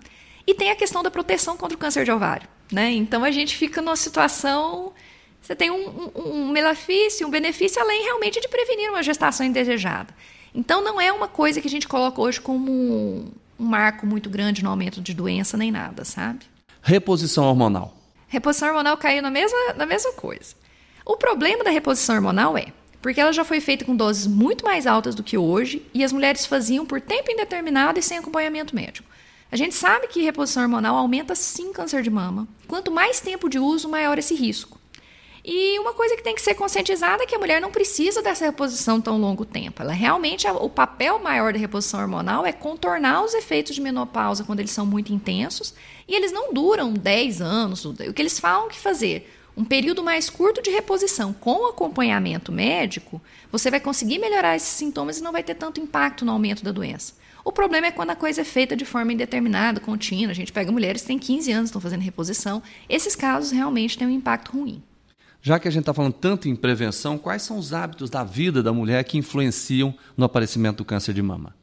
E 0.45 0.53
tem 0.53 0.71
a 0.71 0.75
questão 0.75 1.03
da 1.03 1.12
proteção 1.12 1.57
contra 1.57 1.75
o 1.75 1.79
câncer 1.79 2.05
de 2.05 2.12
ovário, 2.12 2.47
né? 2.71 2.91
Então 2.91 3.23
a 3.23 3.31
gente 3.31 3.55
fica 3.55 3.81
numa 3.81 3.95
situação 3.95 4.93
você 5.41 5.55
tem 5.55 5.71
um, 5.71 6.12
um, 6.15 6.49
um 6.49 6.53
benefício, 6.53 7.25
um 7.25 7.31
benefício 7.31 7.81
além 7.81 8.03
realmente 8.03 8.39
de 8.39 8.47
prevenir 8.47 8.89
uma 8.89 9.01
gestação 9.01 9.45
indesejada. 9.45 10.13
Então 10.53 10.83
não 10.83 10.99
é 10.99 11.12
uma 11.12 11.27
coisa 11.27 11.62
que 11.62 11.67
a 11.67 11.71
gente 11.71 11.88
coloca 11.88 12.21
hoje 12.21 12.39
como 12.41 12.71
um, 12.71 13.31
um 13.59 13.65
marco 13.65 14.05
muito 14.05 14.29
grande 14.29 14.63
no 14.63 14.69
aumento 14.69 15.01
de 15.01 15.13
doença 15.13 15.57
nem 15.57 15.71
nada, 15.71 16.03
sabe? 16.05 16.45
Reposição 16.81 17.45
hormonal. 17.45 17.95
Reposição 18.27 18.67
hormonal 18.69 18.97
caiu 18.97 19.21
na 19.21 19.31
mesma, 19.31 19.73
na 19.75 19.85
mesma 19.85 20.13
coisa. 20.13 20.55
O 21.05 21.17
problema 21.17 21.63
da 21.63 21.71
reposição 21.71 22.15
hormonal 22.15 22.57
é 22.57 22.67
porque 23.01 23.19
ela 23.19 23.31
já 23.31 23.43
foi 23.43 23.62
feita 23.62 23.85
com 23.85 23.95
doses 23.95 24.27
muito 24.27 24.63
mais 24.65 24.85
altas 24.85 25.15
do 25.15 25.23
que 25.23 25.38
hoje 25.38 25.85
e 25.93 26.03
as 26.03 26.12
mulheres 26.12 26.45
faziam 26.45 26.85
por 26.85 26.99
tempo 26.99 27.31
indeterminado 27.31 27.99
e 27.99 28.03
sem 28.03 28.17
acompanhamento 28.17 28.75
médico. 28.75 29.09
A 29.51 29.55
gente 29.55 29.73
sabe 29.73 30.07
que 30.07 30.21
reposição 30.21 30.63
hormonal 30.63 30.95
aumenta 30.95 31.33
sim 31.33 31.73
câncer 31.73 32.03
de 32.03 32.09
mama. 32.09 32.47
Quanto 32.67 32.91
mais 32.91 33.19
tempo 33.19 33.49
de 33.49 33.57
uso, 33.57 33.89
maior 33.89 34.19
esse 34.19 34.35
risco. 34.35 34.79
E 35.43 35.79
uma 35.79 35.93
coisa 35.93 36.15
que 36.15 36.21
tem 36.21 36.35
que 36.35 36.41
ser 36.41 36.53
conscientizada 36.53 37.23
é 37.23 37.25
que 37.25 37.33
a 37.33 37.39
mulher 37.39 37.62
não 37.62 37.71
precisa 37.71 38.21
dessa 38.21 38.45
reposição 38.45 38.99
tão 38.99 39.17
longo 39.17 39.45
tempo. 39.45 39.81
Ela 39.81 39.93
realmente, 39.93 40.45
o 40.47 40.69
papel 40.69 41.17
maior 41.17 41.53
da 41.53 41.57
reposição 41.57 42.01
hormonal 42.01 42.45
é 42.45 42.51
contornar 42.51 43.23
os 43.23 43.33
efeitos 43.33 43.73
de 43.73 43.81
menopausa 43.81 44.43
quando 44.43 44.59
eles 44.59 44.71
são 44.71 44.85
muito 44.85 45.13
intensos 45.13 45.73
e 46.07 46.13
eles 46.13 46.31
não 46.31 46.53
duram 46.53 46.93
10 46.93 47.41
anos. 47.41 47.85
O 47.85 47.93
que 48.13 48.21
eles 48.21 48.38
falam 48.38 48.67
que 48.67 48.77
fazer? 48.77 49.38
Um 49.60 49.65
período 49.65 50.02
mais 50.02 50.30
curto 50.30 50.62
de 50.62 50.69
reposição 50.69 51.34
com 51.34 51.67
acompanhamento 51.67 52.50
médico, 52.50 53.22
você 53.52 53.69
vai 53.69 53.82
conseguir 53.82 54.17
melhorar 54.17 54.56
esses 54.56 54.69
sintomas 54.69 55.17
e 55.17 55.22
não 55.22 55.34
vai 55.34 55.43
ter 55.43 55.54
tanto 55.54 55.82
impacto 55.82 56.24
no 56.24 56.32
aumento 56.32 56.63
da 56.63 56.72
doença. 56.72 57.15
O 57.43 57.52
problema 57.52 57.88
é 57.88 57.91
quando 57.91 58.12
a 58.12 58.15
coisa 58.15 58.39
é 58.39 58.45
feita 58.45 58.74
de 58.74 58.86
forma 58.86 59.12
indeterminada, 59.12 59.82
contínua. 59.82 60.32
A 60.32 60.34
gente 60.34 60.54
pega 60.54 60.72
mulheres 60.72 61.02
que 61.02 61.10
têm 61.10 61.19
15 61.19 61.52
anos, 61.52 61.69
estão 61.72 61.82
fazendo 61.82 62.00
reposição. 62.00 62.63
Esses 62.88 63.17
casos 63.17 63.52
realmente 63.52 63.98
têm 63.98 64.08
um 64.08 64.12
impacto 64.12 64.54
ruim. 64.54 64.82
Já 65.41 65.60
que 65.60 65.67
a 65.67 65.72
gente 65.72 65.82
está 65.82 65.93
falando 65.93 66.13
tanto 66.13 66.48
em 66.48 66.56
prevenção, 66.56 67.17
quais 67.17 67.41
são 67.41 67.58
os 67.58 67.74
hábitos 67.74 68.10
da 68.10 68.24
vida 68.24 68.63
da 68.63 68.72
mulher 68.72 69.04
que 69.04 69.17
influenciam 69.17 69.93
no 70.15 70.24
aparecimento 70.24 70.78
do 70.78 70.86
câncer 70.86 71.13
de 71.13 71.22
mama? 71.22 71.54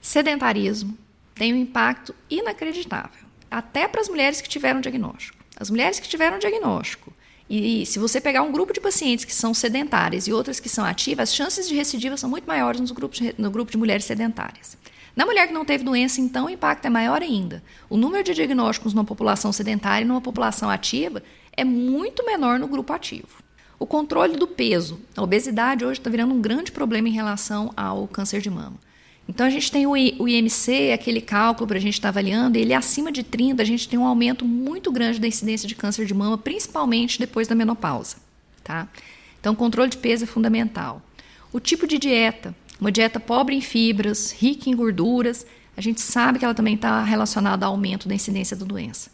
Sedentarismo 0.00 0.96
tem 1.34 1.52
um 1.52 1.56
impacto 1.56 2.14
inacreditável, 2.30 3.26
até 3.50 3.88
para 3.88 4.00
as 4.00 4.08
mulheres 4.08 4.40
que 4.40 4.48
tiveram 4.48 4.80
diagnóstico. 4.80 5.44
As 5.58 5.70
mulheres 5.70 5.98
que 5.98 6.06
tiveram 6.06 6.38
diagnóstico, 6.38 7.15
e 7.48 7.86
se 7.86 7.98
você 7.98 8.20
pegar 8.20 8.42
um 8.42 8.50
grupo 8.50 8.72
de 8.72 8.80
pacientes 8.80 9.24
que 9.24 9.32
são 9.32 9.54
sedentárias 9.54 10.26
e 10.26 10.32
outras 10.32 10.58
que 10.58 10.68
são 10.68 10.84
ativas, 10.84 11.28
as 11.28 11.34
chances 11.34 11.68
de 11.68 11.74
recidiva 11.74 12.16
são 12.16 12.28
muito 12.28 12.46
maiores 12.46 12.80
no 12.80 12.94
grupo 12.94 13.14
de, 13.14 13.34
no 13.38 13.50
grupo 13.50 13.70
de 13.70 13.78
mulheres 13.78 14.04
sedentárias. 14.04 14.76
Na 15.14 15.24
mulher 15.24 15.46
que 15.46 15.54
não 15.54 15.64
teve 15.64 15.82
doença, 15.82 16.20
então, 16.20 16.46
o 16.46 16.50
impacto 16.50 16.84
é 16.84 16.90
maior 16.90 17.22
ainda. 17.22 17.62
O 17.88 17.96
número 17.96 18.22
de 18.22 18.34
diagnósticos 18.34 18.92
numa 18.92 19.04
população 19.04 19.50
sedentária 19.52 20.04
e 20.04 20.06
numa 20.06 20.20
população 20.20 20.68
ativa 20.68 21.22
é 21.56 21.64
muito 21.64 22.26
menor 22.26 22.58
no 22.58 22.68
grupo 22.68 22.92
ativo. 22.92 23.28
O 23.78 23.86
controle 23.86 24.36
do 24.36 24.46
peso. 24.46 25.00
A 25.16 25.22
obesidade 25.22 25.84
hoje 25.84 26.00
está 26.00 26.10
virando 26.10 26.34
um 26.34 26.40
grande 26.40 26.70
problema 26.70 27.08
em 27.08 27.12
relação 27.12 27.72
ao 27.76 28.06
câncer 28.08 28.42
de 28.42 28.50
mama. 28.50 28.76
Então, 29.28 29.44
a 29.44 29.50
gente 29.50 29.72
tem 29.72 29.86
o 29.86 29.96
IMC, 29.96 30.92
aquele 30.92 31.20
cálculo 31.20 31.66
para 31.66 31.78
a 31.78 31.80
gente 31.80 31.94
estar 31.94 32.06
tá 32.06 32.10
avaliando, 32.10 32.56
ele 32.56 32.72
é 32.72 32.76
acima 32.76 33.10
de 33.10 33.22
30, 33.24 33.60
a 33.60 33.66
gente 33.66 33.88
tem 33.88 33.98
um 33.98 34.06
aumento 34.06 34.44
muito 34.44 34.92
grande 34.92 35.18
da 35.18 35.26
incidência 35.26 35.66
de 35.66 35.74
câncer 35.74 36.06
de 36.06 36.14
mama, 36.14 36.38
principalmente 36.38 37.18
depois 37.18 37.48
da 37.48 37.54
menopausa. 37.54 38.16
Tá? 38.62 38.88
Então, 39.40 39.54
controle 39.54 39.90
de 39.90 39.96
peso 39.96 40.24
é 40.24 40.26
fundamental. 40.26 41.02
O 41.52 41.58
tipo 41.58 41.86
de 41.86 41.98
dieta. 41.98 42.54
Uma 42.80 42.92
dieta 42.92 43.18
pobre 43.18 43.54
em 43.54 43.60
fibras, 43.60 44.30
rica 44.30 44.70
em 44.70 44.76
gorduras, 44.76 45.46
a 45.76 45.80
gente 45.80 46.00
sabe 46.00 46.38
que 46.38 46.44
ela 46.44 46.54
também 46.54 46.74
está 46.74 47.02
relacionada 47.02 47.66
ao 47.66 47.72
aumento 47.72 48.08
da 48.08 48.14
incidência 48.14 48.56
da 48.56 48.64
doença. 48.64 49.10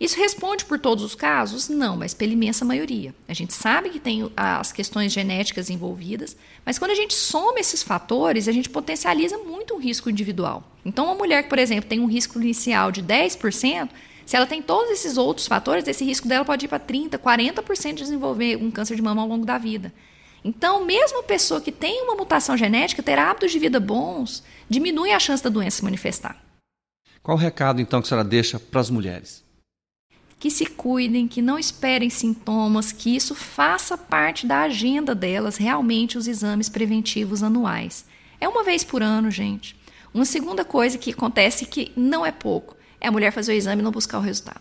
Isso 0.00 0.16
responde 0.16 0.64
por 0.64 0.78
todos 0.78 1.02
os 1.02 1.16
casos? 1.16 1.68
Não, 1.68 1.96
mas 1.96 2.14
pela 2.14 2.32
imensa 2.32 2.64
maioria. 2.64 3.12
A 3.26 3.34
gente 3.34 3.52
sabe 3.52 3.90
que 3.90 3.98
tem 3.98 4.30
as 4.36 4.70
questões 4.70 5.12
genéticas 5.12 5.70
envolvidas, 5.70 6.36
mas 6.64 6.78
quando 6.78 6.92
a 6.92 6.94
gente 6.94 7.14
soma 7.14 7.58
esses 7.58 7.82
fatores, 7.82 8.46
a 8.46 8.52
gente 8.52 8.70
potencializa 8.70 9.38
muito 9.38 9.74
um 9.74 9.80
risco 9.80 10.08
individual. 10.08 10.62
Então, 10.84 11.06
uma 11.06 11.16
mulher 11.16 11.42
que, 11.42 11.48
por 11.48 11.58
exemplo, 11.58 11.88
tem 11.88 11.98
um 11.98 12.06
risco 12.06 12.40
inicial 12.40 12.92
de 12.92 13.02
10%, 13.02 13.88
se 14.24 14.36
ela 14.36 14.46
tem 14.46 14.62
todos 14.62 14.90
esses 14.92 15.16
outros 15.16 15.48
fatores, 15.48 15.88
esse 15.88 16.04
risco 16.04 16.28
dela 16.28 16.44
pode 16.44 16.66
ir 16.66 16.68
para 16.68 16.78
30%, 16.78 17.18
40% 17.18 17.94
de 17.94 18.02
desenvolver 18.02 18.56
um 18.56 18.70
câncer 18.70 18.94
de 18.94 19.02
mama 19.02 19.22
ao 19.22 19.28
longo 19.28 19.44
da 19.44 19.58
vida. 19.58 19.92
Então, 20.44 20.84
mesmo 20.84 21.20
a 21.20 21.22
pessoa 21.24 21.60
que 21.60 21.72
tem 21.72 22.02
uma 22.02 22.14
mutação 22.14 22.56
genética, 22.56 23.02
ter 23.02 23.18
hábitos 23.18 23.50
de 23.50 23.58
vida 23.58 23.80
bons, 23.80 24.44
diminui 24.68 25.10
a 25.10 25.18
chance 25.18 25.42
da 25.42 25.50
doença 25.50 25.78
se 25.78 25.84
manifestar. 25.84 26.40
Qual 27.20 27.36
o 27.36 27.40
recado, 27.40 27.80
então, 27.80 28.00
que 28.00 28.06
a 28.06 28.08
senhora 28.10 28.28
deixa 28.28 28.60
para 28.60 28.80
as 28.80 28.90
mulheres? 28.90 29.47
Que 30.38 30.50
se 30.50 30.66
cuidem, 30.66 31.26
que 31.26 31.42
não 31.42 31.58
esperem 31.58 32.08
sintomas, 32.08 32.92
que 32.92 33.14
isso 33.14 33.34
faça 33.34 33.98
parte 33.98 34.46
da 34.46 34.62
agenda 34.62 35.14
delas, 35.14 35.56
realmente, 35.56 36.16
os 36.16 36.28
exames 36.28 36.68
preventivos 36.68 37.42
anuais. 37.42 38.04
É 38.40 38.48
uma 38.48 38.62
vez 38.62 38.84
por 38.84 39.02
ano, 39.02 39.30
gente. 39.30 39.76
Uma 40.14 40.24
segunda 40.24 40.64
coisa 40.64 40.96
que 40.96 41.10
acontece 41.10 41.66
que 41.66 41.92
não 41.96 42.24
é 42.24 42.30
pouco 42.30 42.76
é 43.00 43.08
a 43.08 43.12
mulher 43.12 43.32
fazer 43.32 43.52
o 43.52 43.56
exame 43.56 43.82
e 43.82 43.84
não 43.84 43.90
buscar 43.90 44.18
o 44.18 44.22
resultado, 44.22 44.60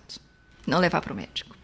não 0.66 0.80
levar 0.80 1.02
para 1.02 1.13
o 1.13 1.16
médico. 1.16 1.56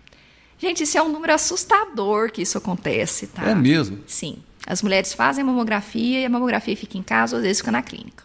Gente, 0.60 0.84
isso 0.84 0.98
é 0.98 1.02
um 1.02 1.12
número 1.12 1.34
assustador 1.34 2.32
que 2.32 2.42
isso 2.42 2.58
acontece, 2.58 3.28
tá? 3.28 3.50
É 3.50 3.56
mesmo? 3.56 4.00
Sim. 4.08 4.38
As 4.66 4.82
mulheres 4.82 5.14
fazem 5.14 5.44
mamografia 5.44 6.22
e 6.22 6.26
a 6.26 6.30
mamografia 6.30 6.78
fica 6.78 6.98
em 6.98 7.04
casa, 7.04 7.36
ou 7.36 7.40
às 7.40 7.44
vezes 7.44 7.60
fica 7.60 7.72
na 7.72 7.82
clínica. 7.82 8.24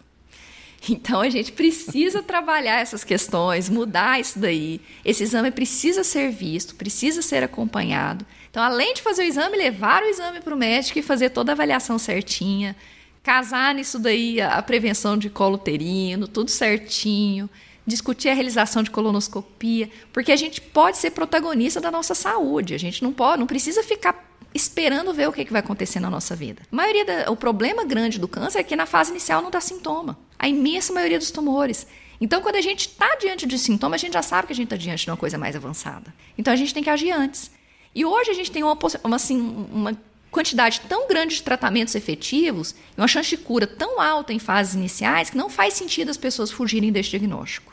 Então 0.87 1.21
a 1.21 1.29
gente 1.29 1.51
precisa 1.51 2.23
trabalhar 2.23 2.79
essas 2.79 3.03
questões, 3.03 3.69
mudar 3.69 4.19
isso 4.19 4.39
daí. 4.39 4.79
Esse 5.03 5.23
exame 5.23 5.51
precisa 5.51 6.03
ser 6.03 6.31
visto, 6.31 6.75
precisa 6.75 7.21
ser 7.21 7.43
acompanhado. 7.43 8.25
Então, 8.49 8.63
além 8.63 8.93
de 8.93 9.01
fazer 9.01 9.23
o 9.23 9.25
exame, 9.25 9.57
levar 9.57 10.01
o 10.03 10.07
exame 10.07 10.39
para 10.39 10.55
o 10.55 10.57
médico 10.57 10.97
e 10.97 11.03
fazer 11.03 11.29
toda 11.29 11.51
a 11.51 11.53
avaliação 11.53 11.99
certinha, 11.99 12.75
casar 13.21 13.75
nisso 13.75 13.99
daí 13.99 14.41
a 14.41 14.61
prevenção 14.61 15.17
de 15.17 15.29
colo 15.29 15.55
uterino, 15.55 16.27
tudo 16.27 16.49
certinho, 16.49 17.49
discutir 17.85 18.29
a 18.29 18.33
realização 18.33 18.81
de 18.81 18.91
colonoscopia, 18.91 19.89
porque 20.13 20.31
a 20.31 20.35
gente 20.35 20.61
pode 20.61 20.97
ser 20.97 21.11
protagonista 21.11 21.81
da 21.81 21.91
nossa 21.91 22.15
saúde. 22.15 22.73
A 22.73 22.77
gente 22.79 23.03
não 23.03 23.11
pode, 23.11 23.39
não 23.39 23.47
precisa 23.47 23.83
ficar 23.83 24.28
esperando 24.53 25.13
ver 25.13 25.27
o 25.27 25.33
que, 25.33 25.45
vai 25.45 25.59
acontecer 25.59 25.99
na 25.99 26.09
nossa 26.09 26.35
vida. 26.35 26.63
A 26.71 26.75
maioria 26.75 27.05
da, 27.05 27.31
o 27.31 27.35
problema 27.35 27.83
grande 27.83 28.19
do 28.19 28.27
câncer 28.27 28.59
é 28.59 28.63
que 28.63 28.75
na 28.75 28.85
fase 28.85 29.11
inicial 29.11 29.41
não 29.41 29.51
dá 29.51 29.61
sintoma. 29.61 30.17
A 30.37 30.47
imensa 30.47 30.93
maioria 30.93 31.19
dos 31.19 31.31
tumores. 31.31 31.85
Então, 32.21 32.41
quando 32.41 32.55
a 32.55 32.61
gente 32.61 32.87
está 32.87 33.15
diante 33.15 33.45
de 33.45 33.57
sintomas, 33.57 34.01
a 34.01 34.03
gente 34.05 34.13
já 34.13 34.21
sabe 34.21 34.47
que 34.47 34.53
a 34.53 34.55
gente 34.55 34.65
está 34.65 34.75
diante 34.75 35.05
de 35.05 35.09
uma 35.09 35.17
coisa 35.17 35.37
mais 35.37 35.55
avançada. 35.55 36.13
Então, 36.37 36.51
a 36.51 36.55
gente 36.55 36.73
tem 36.73 36.83
que 36.83 36.89
agir 36.89 37.11
antes. 37.11 37.51
E 37.95 38.05
hoje 38.05 38.31
a 38.31 38.33
gente 38.33 38.51
tem 38.51 38.63
uma, 38.63 38.77
uma, 39.03 39.15
assim, 39.15 39.67
uma 39.71 39.97
quantidade 40.29 40.81
tão 40.81 41.07
grande 41.07 41.35
de 41.35 41.43
tratamentos 41.43 41.95
efetivos 41.95 42.75
uma 42.95 43.07
chance 43.07 43.29
de 43.29 43.37
cura 43.37 43.65
tão 43.65 43.99
alta 43.99 44.31
em 44.31 44.39
fases 44.39 44.75
iniciais 44.75 45.29
que 45.29 45.37
não 45.37 45.49
faz 45.49 45.73
sentido 45.73 46.09
as 46.09 46.17
pessoas 46.17 46.51
fugirem 46.51 46.91
desse 46.91 47.09
diagnóstico. 47.09 47.68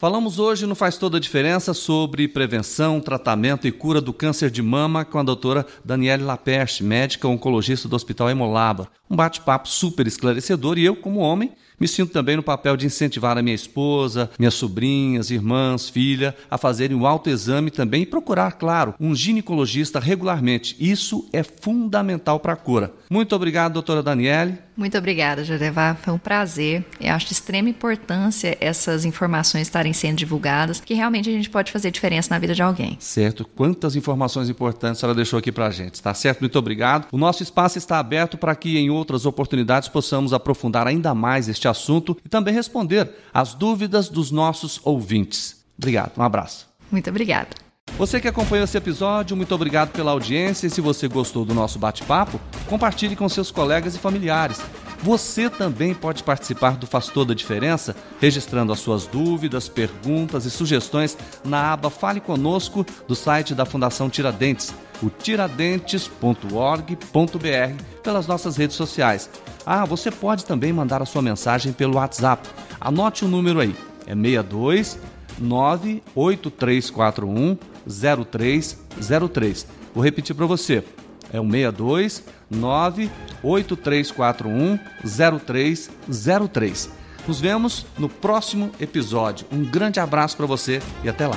Falamos 0.00 0.38
hoje 0.38 0.64
no 0.64 0.74
Faz 0.74 0.96
Toda 0.96 1.18
a 1.18 1.20
Diferença 1.20 1.74
sobre 1.74 2.26
prevenção, 2.26 3.02
tratamento 3.02 3.68
e 3.68 3.70
cura 3.70 4.00
do 4.00 4.14
câncer 4.14 4.50
de 4.50 4.62
mama 4.62 5.04
com 5.04 5.18
a 5.18 5.22
doutora 5.22 5.66
Daniele 5.84 6.22
Lapeste, 6.22 6.82
médica 6.82 7.28
oncologista 7.28 7.86
do 7.86 7.94
Hospital 7.94 8.30
Hemolaba. 8.30 8.88
Um 9.10 9.14
bate-papo 9.14 9.68
super 9.68 10.06
esclarecedor 10.06 10.78
e 10.78 10.86
eu, 10.86 10.96
como 10.96 11.20
homem, 11.20 11.52
me 11.78 11.86
sinto 11.86 12.12
também 12.12 12.34
no 12.34 12.42
papel 12.42 12.78
de 12.78 12.86
incentivar 12.86 13.36
a 13.36 13.42
minha 13.42 13.54
esposa, 13.54 14.30
minhas 14.38 14.54
sobrinhas, 14.54 15.30
irmãs, 15.30 15.90
filha 15.90 16.34
a 16.50 16.56
fazerem 16.56 16.96
o 16.96 17.06
autoexame 17.06 17.70
também 17.70 18.02
e 18.02 18.06
procurar, 18.06 18.52
claro, 18.52 18.94
um 18.98 19.14
ginecologista 19.14 20.00
regularmente. 20.00 20.76
Isso 20.80 21.28
é 21.30 21.42
fundamental 21.42 22.40
para 22.40 22.54
a 22.54 22.56
cura. 22.56 22.94
Muito 23.10 23.36
obrigado, 23.36 23.74
doutora 23.74 24.02
Daniele. 24.02 24.58
Muito 24.80 24.96
obrigada, 24.96 25.44
Jodevá. 25.44 25.94
Foi 25.94 26.14
um 26.14 26.18
prazer. 26.18 26.82
Eu 26.98 27.12
acho 27.12 27.26
de 27.26 27.34
extrema 27.34 27.68
importância 27.68 28.56
essas 28.62 29.04
informações 29.04 29.66
estarem 29.66 29.92
sendo 29.92 30.16
divulgadas, 30.16 30.80
que 30.80 30.94
realmente 30.94 31.28
a 31.28 31.32
gente 31.32 31.50
pode 31.50 31.70
fazer 31.70 31.90
diferença 31.90 32.32
na 32.32 32.38
vida 32.38 32.54
de 32.54 32.62
alguém. 32.62 32.96
Certo. 32.98 33.44
Quantas 33.44 33.94
informações 33.94 34.48
importantes 34.48 35.02
ela 35.02 35.14
deixou 35.14 35.38
aqui 35.38 35.52
para 35.52 35.66
a 35.66 35.70
gente. 35.70 35.96
Está 35.96 36.14
certo? 36.14 36.40
Muito 36.40 36.58
obrigado. 36.58 37.08
O 37.12 37.18
nosso 37.18 37.42
espaço 37.42 37.76
está 37.76 37.98
aberto 37.98 38.38
para 38.38 38.54
que 38.54 38.78
em 38.78 38.88
outras 38.88 39.26
oportunidades 39.26 39.86
possamos 39.86 40.32
aprofundar 40.32 40.86
ainda 40.86 41.14
mais 41.14 41.46
este 41.46 41.68
assunto 41.68 42.16
e 42.24 42.28
também 42.30 42.54
responder 42.54 43.10
às 43.34 43.52
dúvidas 43.52 44.08
dos 44.08 44.30
nossos 44.30 44.80
ouvintes. 44.82 45.62
Obrigado. 45.76 46.12
Um 46.16 46.22
abraço. 46.22 46.66
Muito 46.90 47.10
obrigada. 47.10 47.69
Você 48.00 48.18
que 48.18 48.26
acompanhou 48.26 48.64
esse 48.64 48.78
episódio, 48.78 49.36
muito 49.36 49.54
obrigado 49.54 49.90
pela 49.90 50.12
audiência 50.12 50.66
e 50.66 50.70
se 50.70 50.80
você 50.80 51.06
gostou 51.06 51.44
do 51.44 51.52
nosso 51.52 51.78
bate-papo, 51.78 52.40
compartilhe 52.66 53.14
com 53.14 53.28
seus 53.28 53.50
colegas 53.50 53.94
e 53.94 53.98
familiares. 53.98 54.58
Você 55.02 55.50
também 55.50 55.92
pode 55.92 56.24
participar 56.24 56.78
do 56.78 56.86
Faz 56.86 57.08
Toda 57.08 57.34
a 57.34 57.36
Diferença, 57.36 57.94
registrando 58.18 58.72
as 58.72 58.80
suas 58.80 59.06
dúvidas, 59.06 59.68
perguntas 59.68 60.46
e 60.46 60.50
sugestões 60.50 61.14
na 61.44 61.74
aba 61.74 61.90
Fale 61.90 62.20
Conosco 62.20 62.86
do 63.06 63.14
site 63.14 63.54
da 63.54 63.66
Fundação 63.66 64.08
Tiradentes, 64.08 64.72
o 65.02 65.10
tiradentes.org.br, 65.10 67.84
pelas 68.02 68.26
nossas 68.26 68.56
redes 68.56 68.76
sociais. 68.76 69.28
Ah, 69.66 69.84
você 69.84 70.10
pode 70.10 70.46
também 70.46 70.72
mandar 70.72 71.02
a 71.02 71.06
sua 71.06 71.20
mensagem 71.20 71.70
pelo 71.70 71.96
WhatsApp. 71.96 72.48
Anote 72.80 73.26
o 73.26 73.28
número 73.28 73.60
aí, 73.60 73.76
é 74.06 74.14
62 74.14 75.19
98341 75.40 77.56
0303. 77.86 79.66
Vou 79.94 80.04
repetir 80.04 80.36
para 80.36 80.44
você. 80.46 80.84
É 81.32 81.40
o 81.40 81.44
62 81.44 82.24
98341 82.50 84.78
0303. 85.02 86.90
Nos 87.26 87.40
vemos 87.40 87.86
no 87.98 88.08
próximo 88.08 88.70
episódio. 88.80 89.46
Um 89.52 89.64
grande 89.64 90.00
abraço 90.00 90.36
para 90.36 90.46
você 90.46 90.80
e 91.04 91.08
até 91.08 91.26
lá. 91.26 91.36